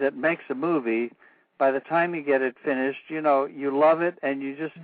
that 0.00 0.16
makes 0.16 0.42
a 0.50 0.54
movie 0.54 1.12
by 1.58 1.70
the 1.72 1.80
time 1.80 2.14
you 2.14 2.22
get 2.22 2.40
it 2.40 2.54
finished, 2.64 3.00
you 3.08 3.20
know, 3.20 3.44
you 3.44 3.76
love 3.76 4.00
it 4.00 4.18
and 4.22 4.42
you 4.42 4.56
just 4.56 4.74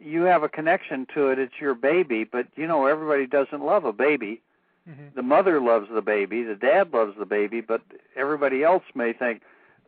you 0.00 0.22
have 0.22 0.42
a 0.42 0.48
connection 0.48 1.06
to 1.14 1.28
it. 1.28 1.38
It's 1.38 1.60
your 1.60 1.74
baby, 1.74 2.24
but 2.24 2.46
you 2.56 2.66
know 2.66 2.86
everybody 2.86 3.26
doesn't 3.26 3.64
love 3.64 3.84
a 3.84 3.92
baby. 3.92 4.40
Mm-hmm. 4.88 5.14
The 5.14 5.22
mother 5.22 5.60
loves 5.60 5.88
the 5.92 6.02
baby, 6.02 6.42
the 6.42 6.54
dad 6.54 6.92
loves 6.92 7.14
the 7.18 7.26
baby, 7.26 7.60
but 7.60 7.82
everybody 8.16 8.64
else 8.64 8.84
may 8.94 9.12
think, 9.12 9.42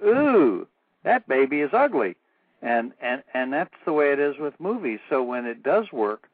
"Ooh, 0.05 0.67
that 1.03 1.27
baby 1.27 1.61
is 1.61 1.71
ugly." 1.73 2.17
And 2.61 2.93
and 3.01 3.23
and 3.35 3.53
that's 3.53 3.75
the 3.85 3.93
way 3.93 4.13
it 4.13 4.19
is 4.19 4.39
with 4.39 4.59
movies. 4.61 5.01
So 5.09 5.23
when 5.23 5.47
it 5.47 5.63
does 5.63 5.91
work, 5.93 6.29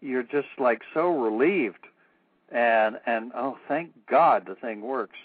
you're 0.00 0.22
just 0.22 0.48
like 0.58 0.82
so 0.92 1.08
relieved 1.08 1.86
and 2.50 2.98
and 3.06 3.32
oh 3.34 3.56
thank 3.68 3.90
god 4.06 4.44
the 4.46 4.54
thing 4.54 4.80
works 4.80 5.18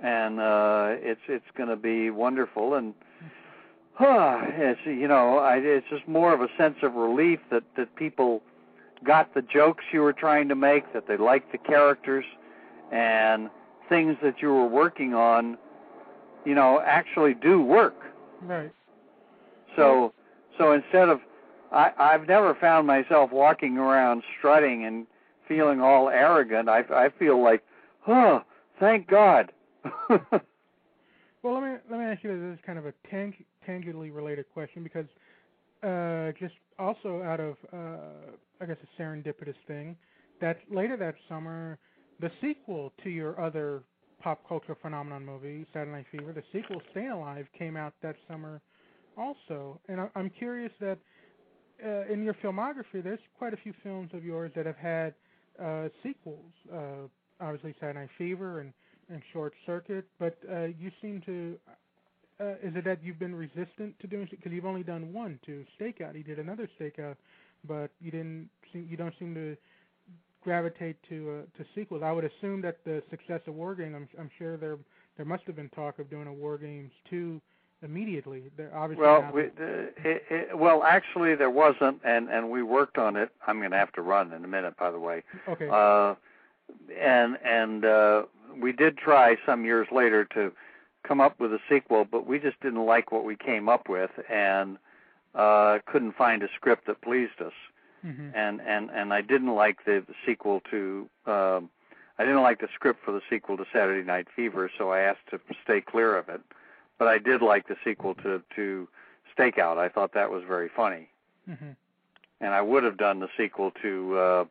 and 0.00 0.40
uh 0.40 0.88
it's 0.96 1.20
it's 1.28 1.44
going 1.56 1.68
to 1.68 1.76
be 1.76 2.10
wonderful 2.10 2.74
and 2.74 2.94
uh, 3.98 4.40
it's 4.44 4.80
you 4.84 5.08
know 5.08 5.38
I, 5.38 5.56
it's 5.56 5.86
just 5.88 6.06
more 6.08 6.32
of 6.32 6.40
a 6.40 6.48
sense 6.56 6.76
of 6.82 6.94
relief 6.94 7.40
that 7.50 7.62
that 7.76 7.94
people 7.96 8.42
got 9.04 9.34
the 9.34 9.42
jokes 9.42 9.84
you 9.92 10.00
were 10.00 10.12
trying 10.12 10.48
to 10.48 10.54
make 10.54 10.92
that 10.92 11.06
they 11.06 11.16
liked 11.16 11.52
the 11.52 11.58
characters 11.58 12.24
and 12.90 13.50
things 13.88 14.16
that 14.22 14.40
you 14.40 14.48
were 14.48 14.66
working 14.66 15.14
on 15.14 15.58
you 16.44 16.54
know 16.54 16.80
actually 16.84 17.34
do 17.34 17.60
work 17.60 17.96
Right. 18.42 18.72
so 19.76 20.12
so 20.58 20.72
instead 20.72 21.08
of 21.08 21.20
I 21.72 21.92
I've 21.98 22.26
never 22.26 22.54
found 22.54 22.86
myself 22.86 23.30
walking 23.32 23.78
around 23.78 24.22
strutting 24.38 24.84
and 24.84 25.06
feeling 25.48 25.80
all 25.80 26.08
arrogant. 26.08 26.68
I 26.68 26.84
I 26.90 27.10
feel 27.18 27.42
like, 27.42 27.62
"Oh, 28.06 28.42
thank 28.80 29.06
God." 29.08 29.52
Well, 31.44 31.60
let 31.60 31.62
me 31.62 31.76
let 31.90 32.00
me 32.00 32.06
ask 32.06 32.24
you 32.24 32.30
this. 32.30 32.40
This 32.40 32.58
is 32.58 32.64
kind 32.64 32.78
of 32.78 32.86
a 32.86 32.94
tang- 33.10 33.34
tangentially 33.68 34.14
related 34.14 34.46
question 34.52 34.82
because 34.82 35.06
uh, 35.82 36.32
just 36.38 36.54
also 36.78 37.22
out 37.22 37.40
of 37.40 37.56
uh, 37.72 38.32
I 38.60 38.66
guess 38.66 38.76
a 38.82 39.02
serendipitous 39.02 39.56
thing 39.66 39.96
that 40.40 40.58
later 40.70 40.96
that 40.96 41.14
summer, 41.28 41.78
the 42.20 42.30
sequel 42.40 42.92
to 43.02 43.10
your 43.10 43.40
other 43.40 43.82
pop 44.20 44.46
culture 44.48 44.76
phenomenon 44.80 45.24
movie, 45.24 45.66
Saturday 45.72 45.92
Night 45.92 46.06
Fever, 46.10 46.32
the 46.32 46.42
sequel 46.52 46.80
Staying 46.90 47.10
Alive 47.10 47.46
came 47.56 47.76
out 47.76 47.94
that 48.02 48.16
summer 48.28 48.60
also, 49.16 49.80
and 49.88 50.00
I, 50.00 50.08
I'm 50.16 50.30
curious 50.30 50.72
that 50.80 50.98
uh, 51.84 52.12
in 52.12 52.22
your 52.22 52.34
filmography, 52.34 53.02
there's 53.02 53.18
quite 53.36 53.52
a 53.52 53.56
few 53.56 53.72
films 53.82 54.10
of 54.12 54.24
yours 54.24 54.50
that 54.56 54.66
have 54.66 54.76
had 54.76 55.14
uh, 55.62 55.88
sequels. 56.02 56.52
Uh, 56.72 57.08
obviously, 57.40 57.74
Saturday 57.80 58.00
Night 58.00 58.10
Fever 58.16 58.60
and 58.60 58.72
and 59.10 59.20
Short 59.32 59.52
Circuit, 59.66 60.06
but 60.18 60.38
uh, 60.50 60.64
you 60.64 60.90
seem 61.02 61.20
to. 61.26 61.58
Uh, 62.40 62.54
is 62.62 62.74
it 62.74 62.84
that 62.84 63.02
you've 63.02 63.18
been 63.18 63.34
resistant 63.34 63.98
to 64.00 64.06
doing? 64.06 64.24
It? 64.24 64.30
Because 64.30 64.52
you've 64.52 64.66
only 64.66 64.82
done 64.82 65.12
one 65.12 65.38
to 65.46 65.64
Stakeout. 65.80 66.16
You 66.16 66.24
did 66.24 66.38
another 66.38 66.68
Stakeout, 66.80 67.16
but 67.66 67.90
you 68.00 68.10
didn't. 68.10 68.48
Seem, 68.72 68.88
you 68.90 68.96
don't 68.96 69.14
seem 69.18 69.34
to 69.34 69.56
gravitate 70.42 70.96
to 71.08 71.44
uh, 71.44 71.58
to 71.58 71.68
sequels. 71.74 72.02
I 72.04 72.12
would 72.12 72.24
assume 72.24 72.60
that 72.62 72.78
the 72.84 73.02
success 73.10 73.40
of 73.46 73.54
War 73.54 73.74
Games. 73.74 73.94
I'm, 73.94 74.08
I'm 74.18 74.30
sure 74.36 74.56
there 74.56 74.78
there 75.16 75.26
must 75.26 75.44
have 75.44 75.54
been 75.54 75.68
talk 75.70 75.98
of 75.98 76.10
doing 76.10 76.26
a 76.26 76.32
War 76.32 76.58
Games 76.58 76.90
two 77.08 77.40
immediately. 77.82 78.44
There 78.56 78.76
obviously. 78.76 79.02
well, 79.02 79.30
we, 79.32 79.44
uh, 79.44 79.46
it, 80.04 80.24
it, 80.30 80.58
well, 80.58 80.82
actually, 80.82 81.36
there 81.36 81.50
wasn't, 81.50 82.00
and 82.04 82.28
and 82.28 82.50
we 82.50 82.62
worked 82.62 82.98
on 82.98 83.16
it. 83.16 83.30
I'm 83.46 83.58
going 83.58 83.70
to 83.70 83.76
have 83.76 83.92
to 83.92 84.02
run 84.02 84.32
in 84.32 84.44
a 84.44 84.48
minute, 84.48 84.76
by 84.76 84.90
the 84.90 84.98
way. 84.98 85.22
okay. 85.48 85.68
Uh, 85.70 86.14
and 87.00 87.38
and 87.44 87.84
uh, 87.84 88.22
we 88.60 88.72
did 88.72 88.98
try 88.98 89.36
some 89.46 89.64
years 89.64 89.86
later 89.92 90.24
to 90.34 90.52
come 91.06 91.20
up 91.20 91.38
with 91.38 91.52
a 91.52 91.60
sequel, 91.68 92.04
but 92.04 92.26
we 92.26 92.38
just 92.38 92.60
didn't 92.60 92.84
like 92.84 93.12
what 93.12 93.24
we 93.24 93.36
came 93.36 93.68
up 93.68 93.88
with, 93.88 94.10
and 94.30 94.78
uh, 95.34 95.78
couldn't 95.86 96.16
find 96.16 96.42
a 96.42 96.48
script 96.54 96.86
that 96.86 97.00
pleased 97.02 97.40
us. 97.40 97.52
hmm 98.02 98.30
And 98.34 98.60
and 98.60 98.90
and 98.90 99.12
I 99.12 99.20
didn't 99.20 99.54
like 99.54 99.84
the, 99.84 100.04
the 100.06 100.14
sequel 100.26 100.60
to. 100.70 101.08
Um, 101.26 101.70
I 102.16 102.24
didn't 102.24 102.42
like 102.42 102.60
the 102.60 102.68
script 102.72 103.04
for 103.04 103.10
the 103.10 103.22
sequel 103.28 103.56
to 103.56 103.64
Saturday 103.72 104.06
Night 104.06 104.28
Fever, 104.36 104.70
so 104.78 104.90
I 104.90 105.00
asked 105.00 105.26
to 105.30 105.40
stay 105.64 105.80
clear 105.80 106.16
of 106.16 106.28
it. 106.28 106.40
But 106.96 107.08
I 107.08 107.18
did 107.18 107.42
like 107.42 107.66
the 107.66 107.76
sequel 107.84 108.14
to 108.16 108.42
to 108.56 108.88
Stakeout. 109.36 109.78
I 109.78 109.88
thought 109.88 110.14
that 110.14 110.30
was 110.30 110.42
very 110.46 110.68
funny 110.68 111.08
hmm 111.46 111.72
and 112.40 112.52
I 112.52 112.60
would 112.60 112.84
have 112.84 112.96
done 112.96 113.20
the 113.20 113.28
sequel 113.36 113.72
to 113.82 114.18
uh, 114.18 114.44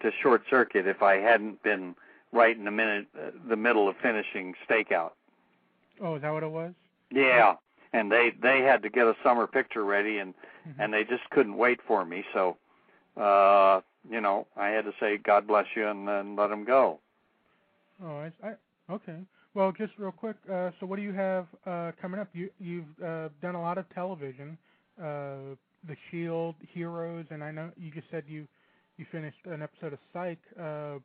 to 0.00 0.10
Short 0.22 0.42
Circuit 0.48 0.86
if 0.86 1.02
I 1.02 1.16
hadn't 1.16 1.62
been 1.62 1.94
right 2.32 2.56
in 2.56 2.64
the 2.64 2.70
minute 2.70 3.06
uh, 3.16 3.30
the 3.48 3.56
middle 3.56 3.88
of 3.88 3.96
finishing 3.96 4.54
Stakeout. 4.68 5.12
Oh, 6.00 6.14
is 6.16 6.22
that 6.22 6.30
what 6.30 6.42
it 6.42 6.50
was? 6.50 6.72
Yeah, 7.10 7.54
and 7.92 8.10
they 8.10 8.30
they 8.42 8.60
had 8.62 8.82
to 8.82 8.88
get 8.90 9.06
a 9.06 9.14
summer 9.22 9.46
picture 9.46 9.84
ready, 9.84 10.18
and 10.18 10.34
Mhm. 10.68 10.74
and 10.78 10.92
they 10.94 11.04
just 11.04 11.28
couldn't 11.30 11.56
wait 11.56 11.80
for 11.86 12.04
me. 12.04 12.24
So, 12.34 12.56
uh, 13.16 13.80
you 14.08 14.20
know, 14.20 14.46
I 14.56 14.68
had 14.68 14.84
to 14.84 14.92
say 15.00 15.16
God 15.18 15.46
bless 15.46 15.66
you 15.74 15.86
and, 15.88 16.06
then 16.06 16.36
let 16.36 16.48
them 16.48 16.64
go. 16.64 17.00
Oh, 18.02 18.16
I, 18.18 18.32
I 18.42 18.54
okay. 18.90 19.20
Well, 19.54 19.72
just 19.72 19.92
real 19.98 20.12
quick. 20.12 20.36
Uh, 20.50 20.70
so, 20.78 20.86
what 20.86 20.96
do 20.96 21.02
you 21.02 21.12
have 21.12 21.46
uh, 21.66 21.92
coming 22.00 22.20
up? 22.20 22.28
You 22.32 22.50
you've 22.58 23.00
uh, 23.02 23.28
done 23.42 23.54
a 23.54 23.60
lot 23.60 23.78
of 23.78 23.88
television. 23.94 24.56
uh, 25.00 25.56
the 25.88 25.96
Shield, 26.10 26.54
Heroes, 26.74 27.24
and 27.30 27.42
I 27.42 27.50
know 27.50 27.70
you 27.78 27.90
just 27.90 28.06
said 28.10 28.24
you 28.28 28.46
you 28.98 29.06
finished 29.10 29.38
an 29.46 29.62
episode 29.62 29.94
of 29.94 29.98
Psych. 30.12 30.38
Uh, 30.60 30.98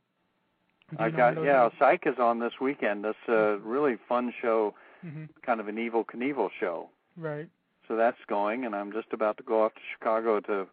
I 0.99 1.09
got 1.09 1.41
yeah. 1.43 1.69
Psych 1.79 2.03
is 2.05 2.19
on 2.19 2.39
this 2.39 2.53
weekend. 2.59 3.03
This 3.05 3.15
uh, 3.29 3.57
really 3.59 3.95
fun 4.07 4.33
show, 4.41 4.73
Mhm. 5.05 5.29
kind 5.43 5.59
of 5.59 5.67
an 5.67 5.75
Evel 5.75 6.05
Knievel 6.05 6.49
show. 6.59 6.89
Right. 7.17 7.49
So 7.87 7.95
that's 7.95 8.17
going, 8.27 8.65
and 8.65 8.75
I'm 8.75 8.91
just 8.91 9.13
about 9.13 9.37
to 9.37 9.43
go 9.43 9.63
off 9.63 9.73
to 9.75 9.81
Chicago 9.93 10.39
to 10.41 10.67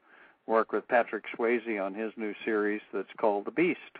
work 0.47 0.73
with 0.73 0.89
Patrick 0.89 1.25
Swayze 1.37 1.79
on 1.85 1.95
his 1.95 2.13
new 2.17 2.35
series 2.45 2.81
that's 2.93 3.13
called 3.19 3.45
The 3.45 3.51
Beast. 3.51 3.99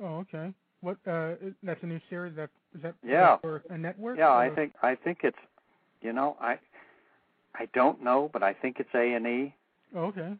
Oh, 0.00 0.18
okay. 0.18 0.52
What? 0.80 0.96
Uh, 1.06 1.34
that's 1.62 1.82
a 1.82 1.86
new 1.86 2.00
series. 2.08 2.34
That 2.36 2.50
is 2.74 2.82
that 2.82 2.94
Yeah. 3.02 3.36
for 3.38 3.62
a 3.70 3.78
network? 3.78 4.18
Yeah, 4.18 4.32
I 4.32 4.48
think 4.50 4.74
I 4.82 4.94
think 4.94 5.24
it's, 5.24 5.38
you 6.00 6.12
know, 6.12 6.36
I 6.40 6.58
I 7.54 7.66
don't 7.66 8.02
know, 8.02 8.28
but 8.32 8.42
I 8.42 8.52
think 8.52 8.80
it's 8.80 8.94
A 8.94 9.14
and 9.14 9.26
E. 9.26 9.54
Oh, 9.94 10.06
okay. 10.06 10.36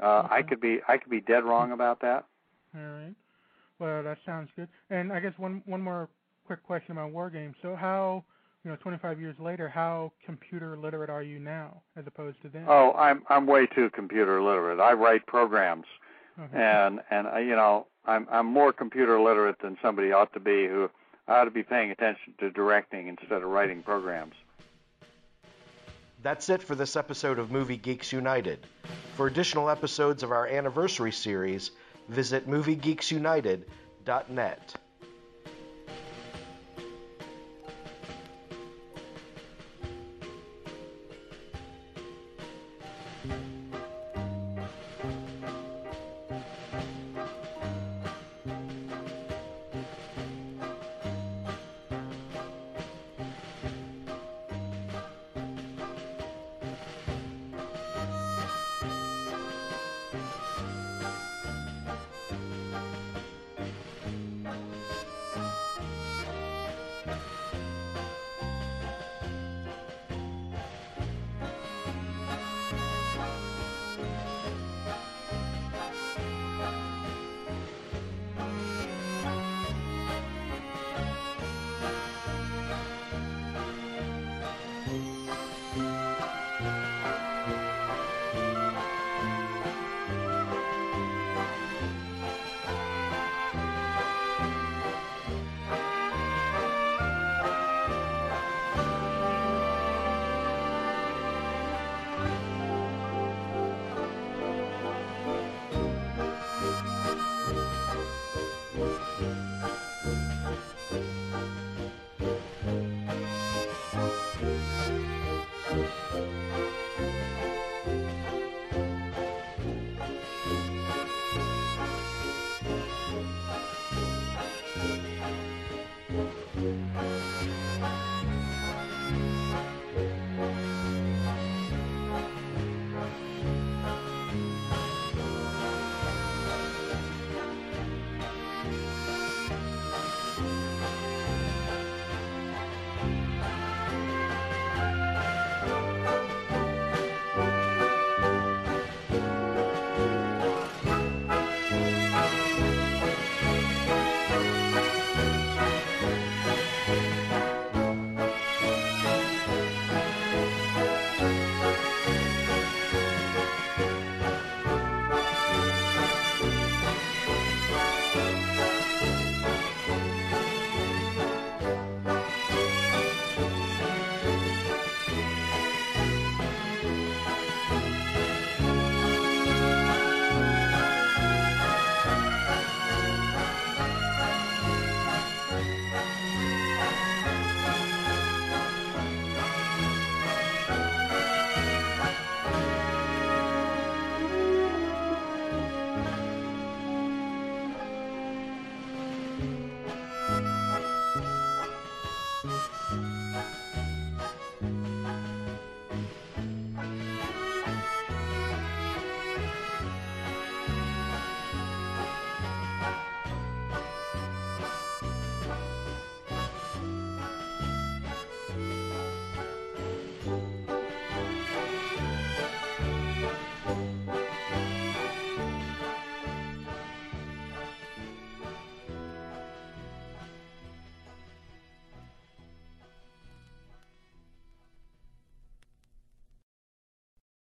Uh, 0.00 0.28
I 0.30 0.42
could 0.42 0.60
be 0.60 0.80
I 0.86 0.96
could 0.98 1.10
be 1.10 1.20
dead 1.20 1.44
wrong 1.44 1.72
about 1.72 2.00
that. 2.00 2.24
All 2.74 2.80
right. 2.80 3.14
Well, 3.78 4.02
that 4.02 4.18
sounds 4.24 4.50
good. 4.56 4.68
And 4.90 5.12
I 5.12 5.20
guess 5.20 5.36
one 5.38 5.62
one 5.66 5.80
more 5.82 6.08
quick 6.46 6.62
question 6.62 6.92
about 6.92 7.12
WarGames. 7.12 7.54
So 7.62 7.74
how, 7.76 8.24
you 8.68 8.74
know, 8.74 8.78
25 8.82 9.18
years 9.18 9.34
later, 9.38 9.66
how 9.66 10.12
computer 10.26 10.76
literate 10.76 11.08
are 11.08 11.22
you 11.22 11.38
now 11.38 11.80
as 11.96 12.06
opposed 12.06 12.42
to 12.42 12.50
then? 12.50 12.66
Oh, 12.68 12.92
I'm 12.92 13.22
I'm 13.30 13.46
way 13.46 13.66
too 13.66 13.88
computer 13.88 14.42
literate. 14.42 14.78
I 14.78 14.92
write 14.92 15.24
programs, 15.26 15.86
Okay. 16.38 16.54
and 16.54 17.00
and 17.10 17.26
uh, 17.28 17.38
you 17.38 17.56
know 17.56 17.86
I'm 18.04 18.28
I'm 18.30 18.44
more 18.44 18.74
computer 18.74 19.18
literate 19.18 19.56
than 19.62 19.78
somebody 19.80 20.12
ought 20.12 20.34
to 20.34 20.40
be 20.40 20.66
who 20.66 20.90
ought 21.28 21.44
to 21.44 21.50
be 21.50 21.62
paying 21.62 21.90
attention 21.90 22.34
to 22.40 22.50
directing 22.50 23.08
instead 23.08 23.42
of 23.42 23.44
writing 23.44 23.82
programs. 23.82 24.34
That's 26.22 26.50
it 26.50 26.62
for 26.62 26.74
this 26.74 26.94
episode 26.94 27.38
of 27.38 27.50
Movie 27.50 27.78
Geeks 27.78 28.12
United. 28.12 28.66
For 29.14 29.28
additional 29.28 29.70
episodes 29.70 30.22
of 30.22 30.30
our 30.30 30.46
anniversary 30.46 31.12
series, 31.12 31.70
visit 32.10 32.46
moviegeeksunited.net. 32.46 34.74